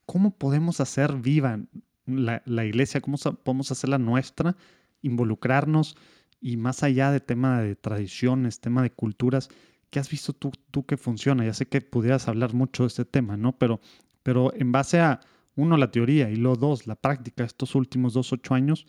[0.07, 1.61] ¿Cómo podemos hacer viva
[2.07, 3.01] la, la iglesia?
[3.01, 4.57] ¿Cómo podemos hacerla nuestra?
[5.03, 5.97] Involucrarnos
[6.41, 9.49] y más allá de tema de tradiciones, tema de culturas,
[9.91, 11.45] ¿qué has visto tú, tú que funciona?
[11.45, 13.59] Ya sé que pudieras hablar mucho de este tema, ¿no?
[13.59, 13.81] Pero,
[14.23, 15.21] pero en base a,
[15.57, 18.87] uno, la teoría y luego dos, la práctica estos últimos dos, ocho años,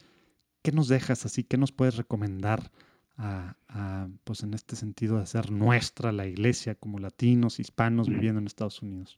[0.62, 1.44] ¿qué nos dejas así?
[1.44, 2.72] ¿Qué nos puedes recomendar
[3.18, 8.48] a, pues en este sentido de hacer nuestra la iglesia como latinos, hispanos viviendo en
[8.48, 9.18] Estados Unidos?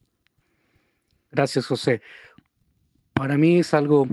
[1.32, 2.02] Gracias, José.
[3.14, 4.08] Para mí es algo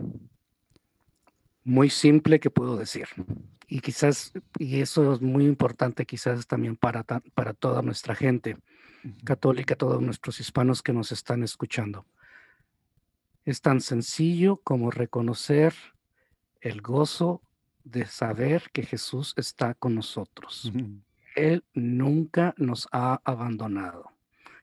[1.62, 3.06] muy simple que puedo decir
[3.68, 8.56] y quizás, y eso es muy importante quizás también para, para toda nuestra gente
[9.24, 12.06] católica, todos nuestros hispanos que nos están escuchando.
[13.44, 15.74] Es tan sencillo como reconocer
[16.66, 17.42] el gozo
[17.84, 20.72] de saber que Jesús está con nosotros.
[21.36, 24.10] Él nunca nos ha abandonado.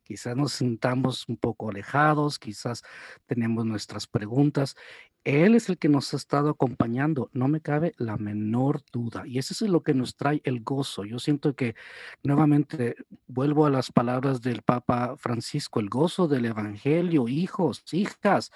[0.04, 2.84] Quizás nos sintamos un poco alejados, quizás
[3.26, 4.76] tenemos nuestras preguntas
[5.24, 9.24] él es el que nos ha estado acompañando, no me cabe la menor duda.
[9.26, 11.06] Y eso es lo que nos trae el gozo.
[11.06, 11.76] Yo siento que
[12.24, 12.96] nuevamente
[13.28, 18.52] vuelvo a las palabras del Papa Francisco, el gozo del Evangelio, hijos, hijas.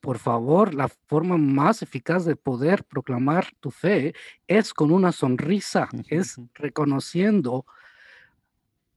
[0.00, 4.14] Por favor, la forma más eficaz de poder proclamar tu fe
[4.46, 7.66] es con una sonrisa, es reconociendo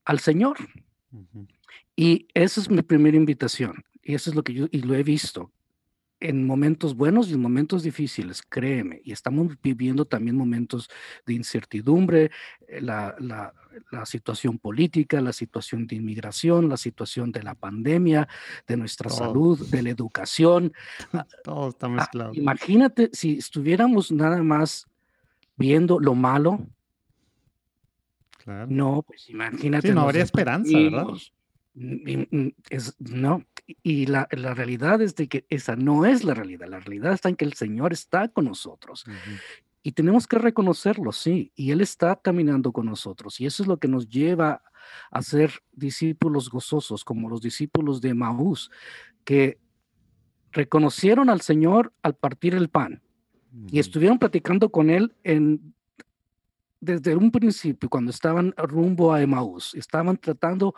[0.06, 0.58] al Señor.
[1.96, 3.84] Y esa es mi primera invitación.
[4.02, 5.52] Y eso es lo que yo y lo he visto
[6.22, 10.90] en momentos buenos y en momentos difíciles, créeme, y estamos viviendo también momentos
[11.26, 12.30] de incertidumbre,
[12.68, 13.54] eh, la, la,
[13.92, 18.28] la, situación política, la situación de inmigración, la situación de la pandemia,
[18.68, 20.72] de nuestra salud, de la educación.
[21.12, 22.34] Ah, Todo está ah, mezclado.
[22.36, 24.88] imagínate si estuviéramos nada más
[25.58, 26.60] viendo lo malo.
[28.44, 28.68] Claro.
[28.70, 29.88] No, pues imagínate.
[29.88, 31.08] Sí, no habría esperanza, ¿verdad?
[32.70, 33.46] Es, no,
[33.82, 36.68] y la, la, realidad es de que esa no es la realidad.
[36.68, 39.06] La realidad está en que el Señor está con nosotros.
[39.82, 41.52] Y tenemos que reconocerlo, sí.
[41.56, 43.40] Y Él está caminando con nosotros.
[43.40, 44.62] Y eso es lo que nos lleva
[45.12, 48.70] a ser discípulos gozosos, como los discípulos de Maús,
[49.24, 49.60] que
[50.52, 53.02] reconocieron al Señor al partir el pan.
[53.68, 55.74] Y estuvieron platicando con Él en
[56.82, 60.74] desde un principio, cuando estaban rumbo a Emaús, estaban tratando,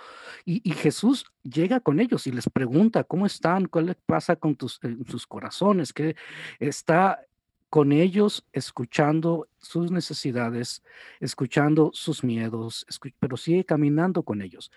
[0.45, 3.67] y, Jesús llega con ellos y les pregunta, ¿cómo están?
[3.67, 5.93] ¿Qué les pasa con tus, sus corazones?
[5.93, 6.15] Que
[6.59, 7.25] está
[7.69, 10.83] con ellos escuchando sus necesidades,
[11.19, 12.85] escuchando sus miedos,
[13.19, 14.71] pero sigue caminando con ellos.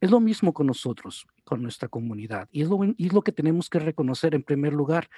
[0.00, 3.78] es lo mismo con nosotros, con nuestra comunidad, y y es lo que tenemos que
[3.78, 5.08] reconocer en primer lugar.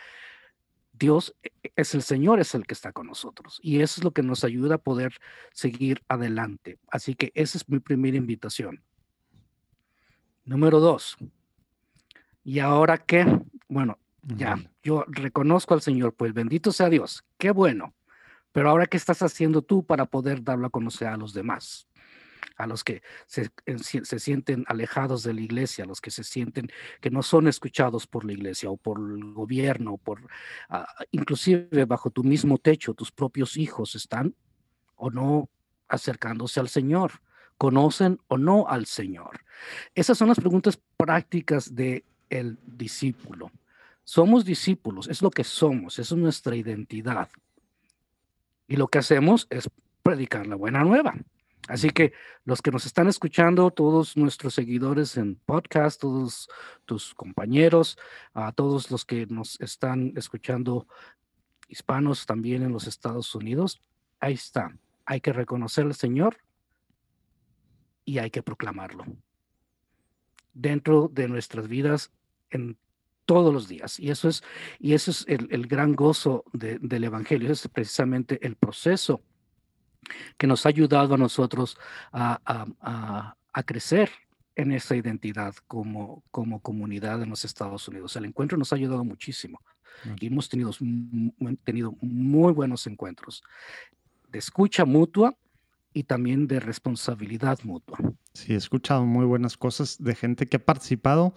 [0.99, 3.61] Dios e, es el Señor, es el que está con nosotros.
[3.63, 5.15] Y eso es lo que nos ayuda a poder
[5.53, 6.79] seguir adelante.
[6.89, 8.83] Así que esa es mi primera invitación.
[10.45, 11.17] Número dos.
[12.45, 13.27] ¿Y ahora qué?
[13.69, 17.25] Bueno, ya, yo reconozco al Señor, pues bendito sea Dios.
[17.39, 17.95] Qué bueno.
[18.53, 21.89] Pero ahora, ¿qué estás haciendo tú para poder darlo a conocer a los demás?
[22.57, 23.51] A los que se,
[24.05, 28.07] se, sienten alejados de la iglesia, a los que se sienten que no son escuchados
[28.07, 30.21] por la iglesia o por el gobierno, por
[30.69, 34.35] ah, inclusive bajo tu mismo techo, tus propios hijos están
[34.97, 35.51] o no
[35.89, 37.13] acercándose al Señor,
[37.59, 39.41] conocen o no al Señor.
[39.95, 43.51] Esas son las preguntas prácticas de el discípulo.
[44.05, 47.29] Somos discípulos, es lo que somos, es nuestra identidad.
[48.67, 49.69] Y lo que hacemos es
[50.03, 51.15] predicar la buena nueva.
[51.69, 52.13] Así que
[52.45, 56.49] los que nos están escuchando, todos nuestros seguidores en podcast, todos
[56.85, 57.97] tus compañeros,
[58.35, 60.87] a todos los que nos están escuchando
[61.69, 63.81] hispanos también en los Estados Unidos,
[64.21, 64.77] ahí está.
[65.07, 66.37] Hay que reconocer al Señor
[68.05, 69.05] y hay que proclamarlo
[70.53, 72.13] dentro de nuestras vidas
[72.51, 72.77] en
[73.25, 73.99] todos los días.
[73.99, 74.43] Y eso es,
[74.79, 79.23] y eso es el, gran gozo del Evangelio, es precisamente el proceso
[80.37, 81.77] que nos ha ayudado a nosotros
[82.13, 83.35] a,
[83.67, 84.11] crecer
[84.57, 88.17] en esa identidad como, como comunidad en los Estados Unidos.
[88.17, 89.61] El encuentro nos ha ayudado muchísimo
[90.21, 90.73] y hemos tenido,
[91.65, 93.43] tenido muy buenos encuentros
[94.29, 95.37] de escucha mutua
[95.93, 97.99] y también de responsabilidad mutua.
[98.33, 101.35] Sí, he escuchado muy buenas cosas de gente que ha participado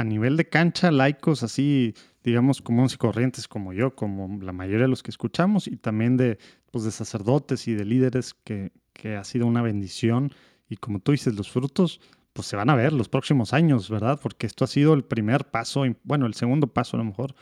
[0.00, 1.94] a nivel de cancha, laicos así,
[2.24, 6.16] digamos, comunes y corrientes como yo, como la mayoría de los que escuchamos, y también
[6.16, 6.38] de,
[6.70, 10.32] pues, de sacerdotes y de líderes que, que ha sido una bendición.
[10.70, 12.00] Y como tú dices, los frutos
[12.32, 14.18] pues se van a ver los próximos años, ¿verdad?
[14.22, 17.34] Porque esto ha sido el primer paso, bueno, el segundo paso a lo mejor,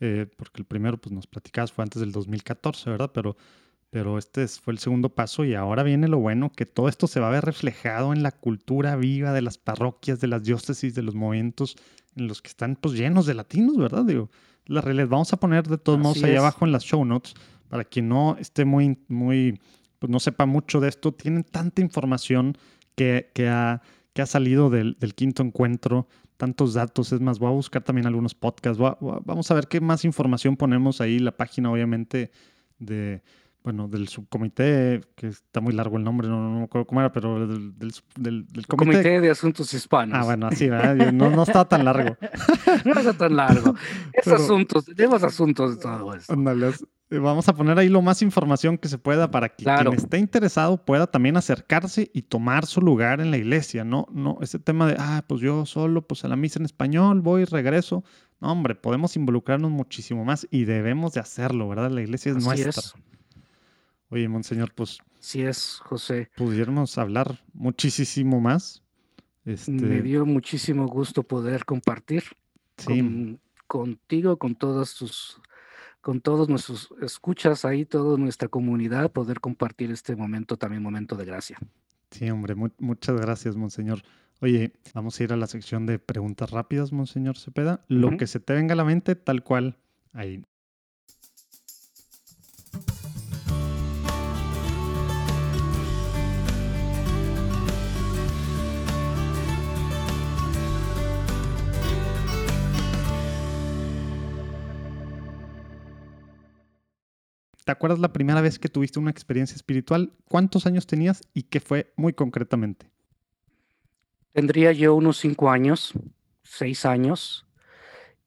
[0.00, 3.10] eh, porque el primero, pues nos platicabas, fue antes del 2014, ¿verdad?
[3.12, 3.36] Pero,
[3.90, 7.20] pero este fue el segundo paso y ahora viene lo bueno, que todo esto se
[7.20, 11.02] va a ver reflejado en la cultura viva de las parroquias, de las diócesis, de
[11.02, 14.04] los momentos en los que están pues llenos de latinos, ¿verdad?
[14.04, 14.30] Digo,
[14.66, 17.34] la realidad, vamos a poner de todos modos ahí abajo en las show notes,
[17.68, 19.60] para quien no esté muy, muy,
[20.00, 22.58] pues no sepa mucho de esto, tienen tanta información
[22.96, 23.82] que, que ha
[24.16, 26.08] que ha salido del, quinto encuentro,
[26.38, 27.12] tantos datos.
[27.12, 28.78] Es más, voy a buscar también algunos podcasts.
[28.78, 31.18] vamos a ver qué más información ponemos ahí.
[31.18, 32.30] La página, obviamente,
[32.78, 33.22] de,
[33.66, 37.48] bueno, del subcomité, que está muy largo el nombre, no, me acuerdo cómo era, pero
[37.48, 39.20] del, del, comité.
[39.20, 40.16] de Asuntos Hispanos.
[40.16, 41.12] Ah, bueno, así, ¿verdad?
[41.12, 42.16] No, no está tan largo.
[42.84, 43.74] no está tan largo.
[44.12, 46.32] Es asuntos, tenemos asuntos de todo eso.
[47.10, 50.18] Eh, vamos a poner ahí lo más información que se pueda para que quien esté
[50.18, 54.06] interesado pueda también acercarse y tomar su lugar en la iglesia, ¿no?
[54.12, 57.42] No, ese tema de, ah, pues yo solo, pues a la misa en español, voy
[57.42, 58.04] y regreso.
[58.40, 61.90] No, hombre, podemos involucrarnos muchísimo más y debemos de hacerlo, ¿verdad?
[61.90, 62.82] La iglesia es nuestra.
[64.10, 64.98] Oye, monseñor, pues...
[65.18, 66.30] Sí es, José.
[66.36, 68.82] Pudiéramos hablar muchísimo más.
[69.44, 69.72] Este...
[69.72, 72.24] Me dio muchísimo gusto poder compartir
[73.66, 75.40] contigo, con todas tus
[76.06, 81.24] con todos nuestros escuchas ahí, toda nuestra comunidad, poder compartir este momento, también momento de
[81.24, 81.58] gracia.
[82.12, 84.02] Sí, hombre, muchas gracias, Monseñor.
[84.40, 87.84] Oye, vamos a ir a la sección de preguntas rápidas, Monseñor Cepeda.
[87.88, 89.78] Lo que se te venga a la mente, tal cual,
[90.12, 90.44] ahí.
[107.66, 110.12] ¿Te acuerdas la primera vez que tuviste una experiencia espiritual?
[110.28, 112.88] ¿Cuántos años tenías y qué fue muy concretamente?
[114.30, 115.92] Tendría yo unos cinco años,
[116.44, 117.44] seis años,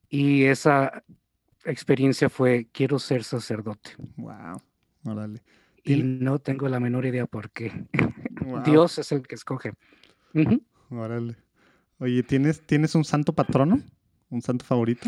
[0.10, 1.06] y esa
[1.64, 3.92] experiencia fue quiero ser sacerdote.
[4.18, 4.62] Wow,
[5.06, 5.42] órale.
[5.86, 7.72] Y no tengo la menor idea por qué.
[8.66, 9.72] Dios es el que escoge.
[10.90, 11.38] Órale.
[12.00, 13.82] Oye, ¿tienes, ¿tienes un santo patrono?
[14.30, 15.08] ¿Un santo favorito?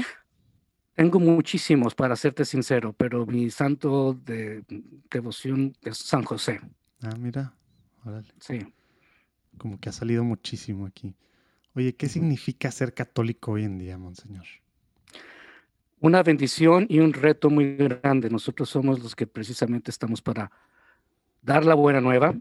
[0.96, 4.64] Tengo muchísimos, para serte sincero, pero mi santo de
[5.10, 6.60] devoción es San José.
[7.02, 7.54] Ah, mira,
[8.06, 8.28] órale.
[8.40, 8.60] Sí.
[9.58, 11.16] Como que ha salido muchísimo aquí.
[11.74, 14.46] Oye, ¿qué significa ser católico hoy en día, Monseñor?
[16.02, 18.30] Una bendición y un reto muy grande.
[18.30, 20.52] Nosotros somos los que precisamente estamos para
[21.42, 22.36] dar la buena nueva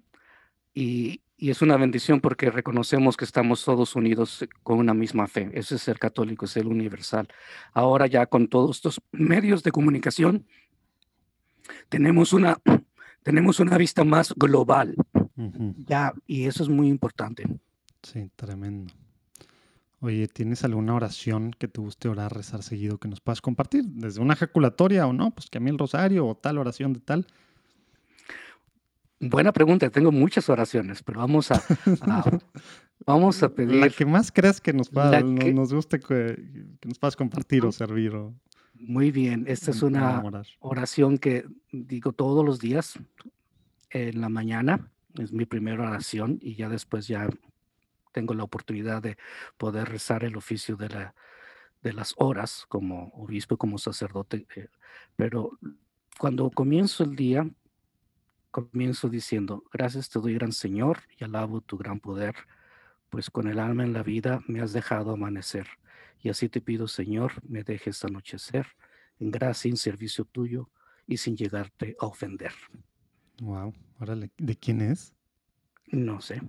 [0.75, 5.51] y, y es una bendición porque reconocemos que estamos todos unidos con una misma fe.
[5.55, 7.29] Ese es ser católico, es el universal.
[7.73, 10.47] Ahora ya con todos estos medios de comunicación,
[11.89, 12.61] tenemos una,
[13.23, 14.95] tenemos una vista más global.
[15.87, 17.45] Ya, y eso es muy importante.
[18.03, 18.93] Sí, tremendo.
[20.01, 23.87] Oye, ¿tienes alguna oración que te guste orar, rezar seguido que nos puedas compartir?
[23.87, 27.01] Desde una ejaculatoria o no, pues que a mí el rosario o tal oración de
[27.01, 27.27] tal.
[29.21, 31.63] Buena pregunta, tengo muchas oraciones, pero vamos a,
[33.07, 33.77] vamos a pedir.
[33.77, 36.43] La que más crees que nos, nos guste que,
[36.87, 38.15] nos puedas compartir o servir.
[38.73, 40.23] Muy bien, esta es una
[40.61, 42.99] oración que digo todos los días
[43.91, 47.29] en la mañana, es mi primera oración y ya después ya
[48.13, 49.19] tengo la oportunidad de
[49.59, 51.15] poder rezar el oficio de, la,
[51.83, 54.69] de las horas como obispo, como sacerdote, eh,
[55.15, 55.59] pero
[56.19, 57.47] cuando comienzo el día,
[58.51, 62.35] Comienzo diciendo, gracias te doy gran Señor y alabo tu gran poder,
[63.09, 65.69] pues con el alma en la vida me has dejado amanecer.
[66.21, 68.67] Y así te pido, Señor, me dejes anochecer
[69.21, 70.69] en gracia y en servicio tuyo
[71.07, 72.53] y sin llegarte a ofender.
[73.41, 75.15] Wow, órale, ¿de quién es?
[75.87, 76.43] No sé.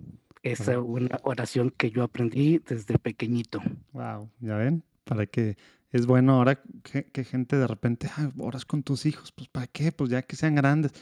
[0.43, 3.61] Esa es una oración que yo aprendí desde pequeñito.
[3.91, 5.55] Wow, ya ven, para que
[5.91, 9.91] es bueno ahora que, gente de repente, ah, oras con tus hijos, pues ¿para qué?
[9.91, 10.93] Pues ya que sean grandes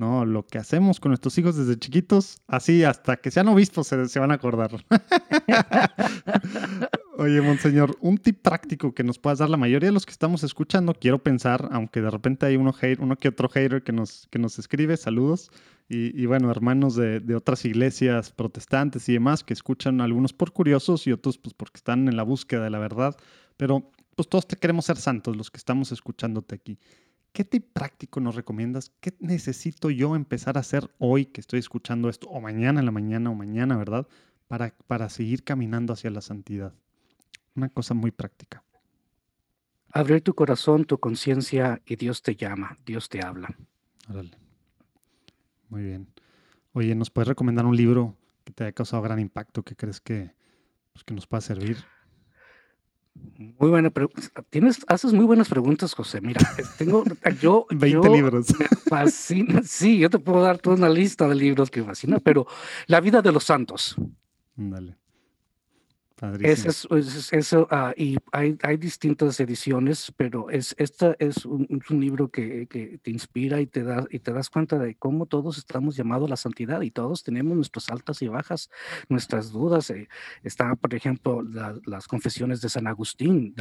[0.00, 4.08] No, lo que hacemos con nuestros hijos desde chiquitos, así hasta que sean obispos se,
[4.08, 4.70] se van a acordar.
[7.18, 10.42] Oye, Monseñor, un tip práctico que nos puedas dar la mayoría de los que estamos
[10.42, 14.26] escuchando, quiero pensar, aunque de repente hay uno, hate, uno que otro hater que nos,
[14.30, 15.50] que nos escribe, saludos,
[15.86, 21.06] y, bueno, hermanos de, de, otras iglesias protestantes y demás que escuchan algunos por curiosos
[21.06, 23.16] y otros pues porque están en la búsqueda de la verdad,
[23.58, 26.78] pero pues todos te queremos ser santos los que estamos escuchándote aquí.
[27.32, 28.92] ¿Qué tip práctico nos recomiendas?
[29.00, 32.92] ¿Qué necesito yo empezar a hacer hoy que estoy escuchando esto, o mañana en la
[32.92, 34.08] mañana, o mañana, ¿verdad?
[34.48, 36.74] Para, para seguir caminando hacia la santidad.
[37.54, 38.64] Una cosa muy práctica.
[39.92, 43.56] Abrir tu corazón, tu conciencia y Dios te llama, Dios te habla.
[44.08, 44.36] Órale.
[45.68, 46.08] Muy bien.
[46.72, 50.34] Oye, ¿nos puedes recomendar un libro que te haya causado gran impacto, que crees que,
[50.92, 51.78] pues, que nos pueda servir?
[53.14, 54.20] Muy buena pregunta.
[54.50, 56.20] Tienes, haces muy buenas preguntas, José.
[56.20, 57.04] Mira, eh, tengo
[57.40, 58.46] yo 20 libros.
[58.58, 59.62] Me fascina.
[59.64, 62.46] Sí, yo te puedo dar toda una lista de libros que me fascina, pero
[62.86, 63.96] La vida de los santos.
[64.56, 64.99] Dale.
[66.40, 66.86] Es,
[67.32, 72.98] eso, ah, y hay, hay, distintas ediciones, pero es, esta es un, libro que, que,
[72.98, 76.30] te inspira y te, da, y te das cuenta de cómo todos estamos llamados a
[76.30, 78.68] la santidad y todos tenemos nuestras altas y bajas,
[79.08, 79.88] nuestras dudas.
[79.90, 80.08] Eh,
[80.42, 83.54] está, por ejemplo, las confesiones de San Agustín,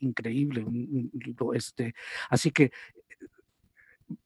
[0.00, 1.94] increíble, un, libro este.
[2.28, 2.70] Así que,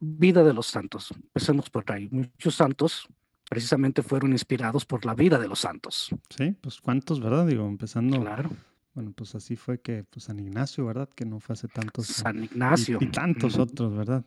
[0.00, 2.08] vida de los santos, empecemos por ahí.
[2.10, 3.08] Muchos santos
[3.48, 6.10] precisamente fueron inspirados por la vida de los santos.
[6.30, 7.46] Sí, pues cuántos, ¿verdad?
[7.46, 8.20] Digo, empezando.
[8.20, 8.50] Claro.
[8.94, 11.08] Bueno, pues así fue que pues, San Ignacio, ¿verdad?
[11.14, 12.06] Que no fue hace tantos.
[12.06, 12.98] San Ignacio.
[13.00, 14.24] Y, tantos otros, ¿verdad?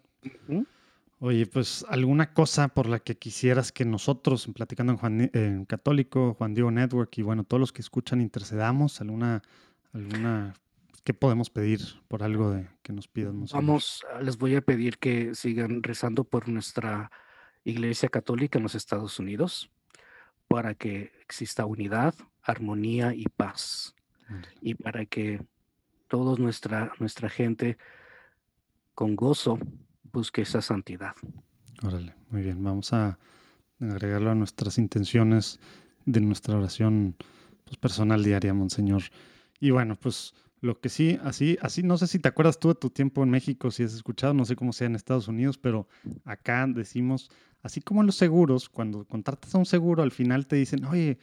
[1.20, 6.34] Oye, pues alguna cosa por la que quisieras que nosotros, platicando en, Juan, en Católico,
[6.34, 9.44] Juan Diego Network y bueno, todos los que escuchan, intercedamos, alguna,
[9.94, 10.56] alguna,
[11.04, 13.46] ¿qué podemos pedir por algo de que nos pidan?
[13.54, 17.12] Vamos, les voy a pedir que sigan rezando por nuestra
[17.64, 19.72] Iglesia Católica en los Estados Unidos
[20.48, 23.96] para que exista unidad, armonía y paz.
[24.62, 25.46] Y para que
[26.08, 27.78] toda nuestra, nuestra gente
[28.94, 29.60] con gozo
[30.12, 31.16] busque esa santidad.
[31.84, 32.64] Órale, muy bien.
[32.64, 33.18] Vamos a
[33.80, 35.60] agregarlo a nuestras intenciones
[36.06, 37.16] de nuestra oración
[37.66, 39.04] pues, personal diaria, Monseñor.
[39.60, 42.76] Y bueno, pues lo que sí, así, así, no sé si te acuerdas tú de
[42.76, 45.88] tu tiempo en México, si has escuchado, no sé cómo sea en Estados Unidos, pero
[46.24, 47.30] acá decimos
[47.64, 51.20] Así como en los seguros, cuando contratas a un seguro, al final te dicen, oye,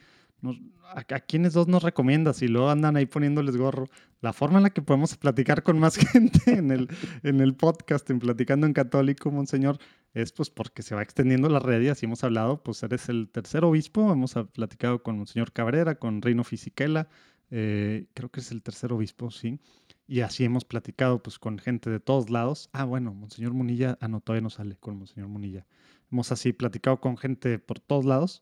[0.95, 2.41] a, quiénes dos nos recomiendas?
[2.41, 3.87] Y luego andan ahí poniéndoles gorro.
[4.21, 6.87] La forma en la que podemos platicar con más gente en el,
[7.23, 9.79] en el podcast, en Platicando en Católico, Monseñor,
[10.13, 13.29] es pues porque se va extendiendo la red y así hemos hablado, pues eres el
[13.29, 17.09] tercer obispo, hemos platicado con Monseñor Cabrera, con Reino Fisiquela,
[17.51, 19.59] eh, creo que es el tercer obispo, sí.
[20.07, 22.69] Y así hemos platicado pues con gente de todos lados.
[22.73, 25.65] Ah, bueno, Monseñor Munilla, ah, no, todavía no sale con Monseñor Munilla.
[26.11, 28.41] Hemos así platicado con gente por todos lados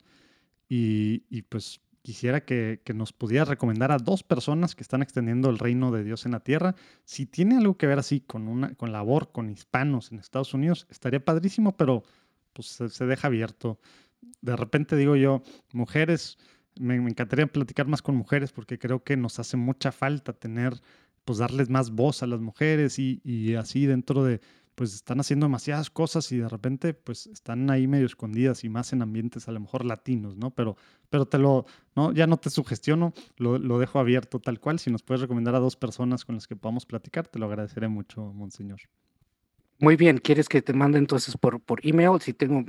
[0.70, 5.92] y, pues quisiera que, nos pudiera recomendar a dos personas que están extendiendo el reino
[5.92, 6.76] de Dios en la tierra.
[7.04, 10.88] Si tiene algo que ver así con, una, con labor, con hispanos en Estados Unidos,
[10.90, 12.04] estaría padrísimo, pero
[12.54, 13.80] pues se, deja abierto.
[14.42, 15.44] De repente digo yo,
[15.74, 16.38] mujeres,
[16.80, 20.74] me, encantaría platicar más con mujeres porque creo que nos hace mucha falta tener,
[21.26, 24.42] pues darles más voz a las mujeres y, y así dentro de
[24.78, 28.94] pues están haciendo demasiadas cosas y de repente pues están ahí medio escondidas y más
[28.94, 30.52] en ambientes a lo mejor latinos, ¿no?
[30.52, 30.78] Pero,
[31.10, 34.78] pero te lo, no, ya no te sugestiono, lo, lo dejo abierto tal cual.
[34.78, 37.88] Si nos puedes recomendar a dos personas con las que podamos platicar, te lo agradeceré
[37.88, 38.82] mucho, Monseñor.
[39.80, 42.20] Muy bien, ¿quieres que te mande entonces por, por email?
[42.20, 42.66] Si tengo,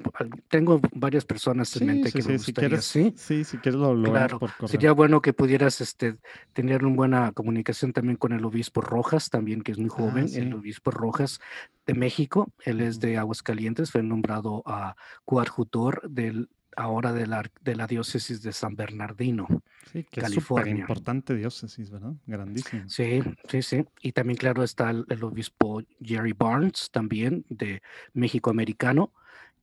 [0.49, 3.15] tengo varias personas en mente que me gustaría, si quieres, ¿sí?
[3.17, 4.39] Sí, si quieres lo, lo claro.
[4.39, 4.69] por correo.
[4.69, 6.17] Sería bueno que pudieras este,
[6.53, 10.29] tener una buena comunicación también con el obispo Rojas, también que es muy ah, joven,
[10.35, 11.41] el obispo Rojas
[11.87, 14.95] de México, él es de Aguascalientes, fue nombrado a
[15.25, 19.49] coadjutor del ahora de la, de la diócesis de San Bernardino.
[19.93, 20.73] Sí, que California.
[20.73, 22.15] es importante diócesis, ¿verdad?
[22.27, 22.89] Grandísimo.
[22.89, 23.85] Sí, sí, sí.
[24.03, 27.83] Y también, claro, está el, obispo Jerry Barnes, también de
[28.13, 29.13] México Americano,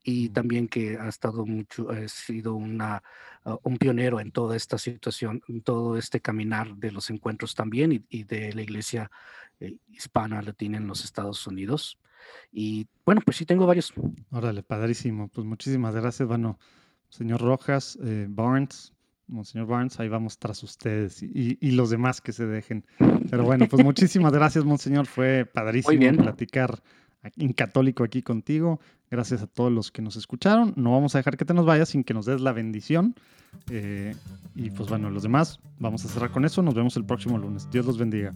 [0.04, 3.02] y también que ha estado mucho, ha sido una,
[3.46, 8.06] uh, un pionero en toda esta situación, en todo este caminar de los encuentros también
[8.10, 9.10] y, de la iglesia
[9.60, 12.00] eh, hispana latina en los Estados Unidos.
[12.52, 13.94] Y bueno, pues sí, tengo varios.
[14.30, 15.28] Órale, padrísimo.
[15.28, 16.60] Pues muchísimas gracias, bueno
[17.10, 18.94] señor Rojas, eh, Barnes,
[19.28, 22.86] Monseñor Barnes, ahí vamos tras ustedes y, los demás que se dejen.
[23.30, 25.08] Pero bueno, pues muchísimas gracias, Monseñor.
[25.08, 26.82] Fue padrísimo platicar
[27.38, 28.80] en católico aquí contigo.
[29.10, 30.74] Gracias a todos los que nos escucharon.
[30.76, 33.16] No vamos a dejar que te nos vayas sin que nos des la bendición.
[33.70, 34.16] Eh,
[34.56, 36.62] y pues bueno, los demás, vamos a cerrar con eso.
[36.62, 37.70] Nos vemos el próximo lunes.
[37.72, 38.34] Dios los bendiga.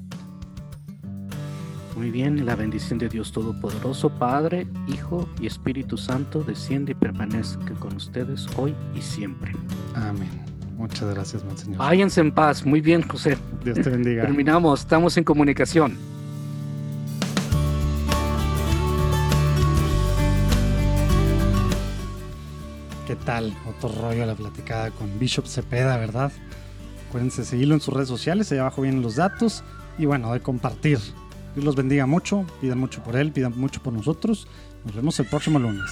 [1.96, 7.74] Muy bien, la bendición de Dios Todopoderoso, Padre, Hijo y Espíritu Santo, desciende y permanezca
[7.74, 9.52] con ustedes hoy y siempre.
[9.96, 10.49] Amén.
[10.80, 11.78] Muchas gracias, Monseñor.
[11.78, 12.66] Váyanse en paz.
[12.66, 13.38] Muy bien, José.
[13.66, 14.22] Dios te bendiga.
[14.22, 15.98] Terminamos, estamos en comunicación.
[23.06, 23.54] ¿Qué tal?
[23.68, 26.32] Otro rollo la platicada con Bishop Cepeda, ¿verdad?
[27.10, 29.66] Acuérdense de seguirlo en sus redes sociales, ahí abajo vienen los datos.
[29.98, 30.98] Y bueno, de compartir.
[31.56, 34.48] Dios los bendiga mucho, pidan mucho por él, pidan mucho por nosotros.
[34.86, 35.92] Nos vemos el próximo lunes.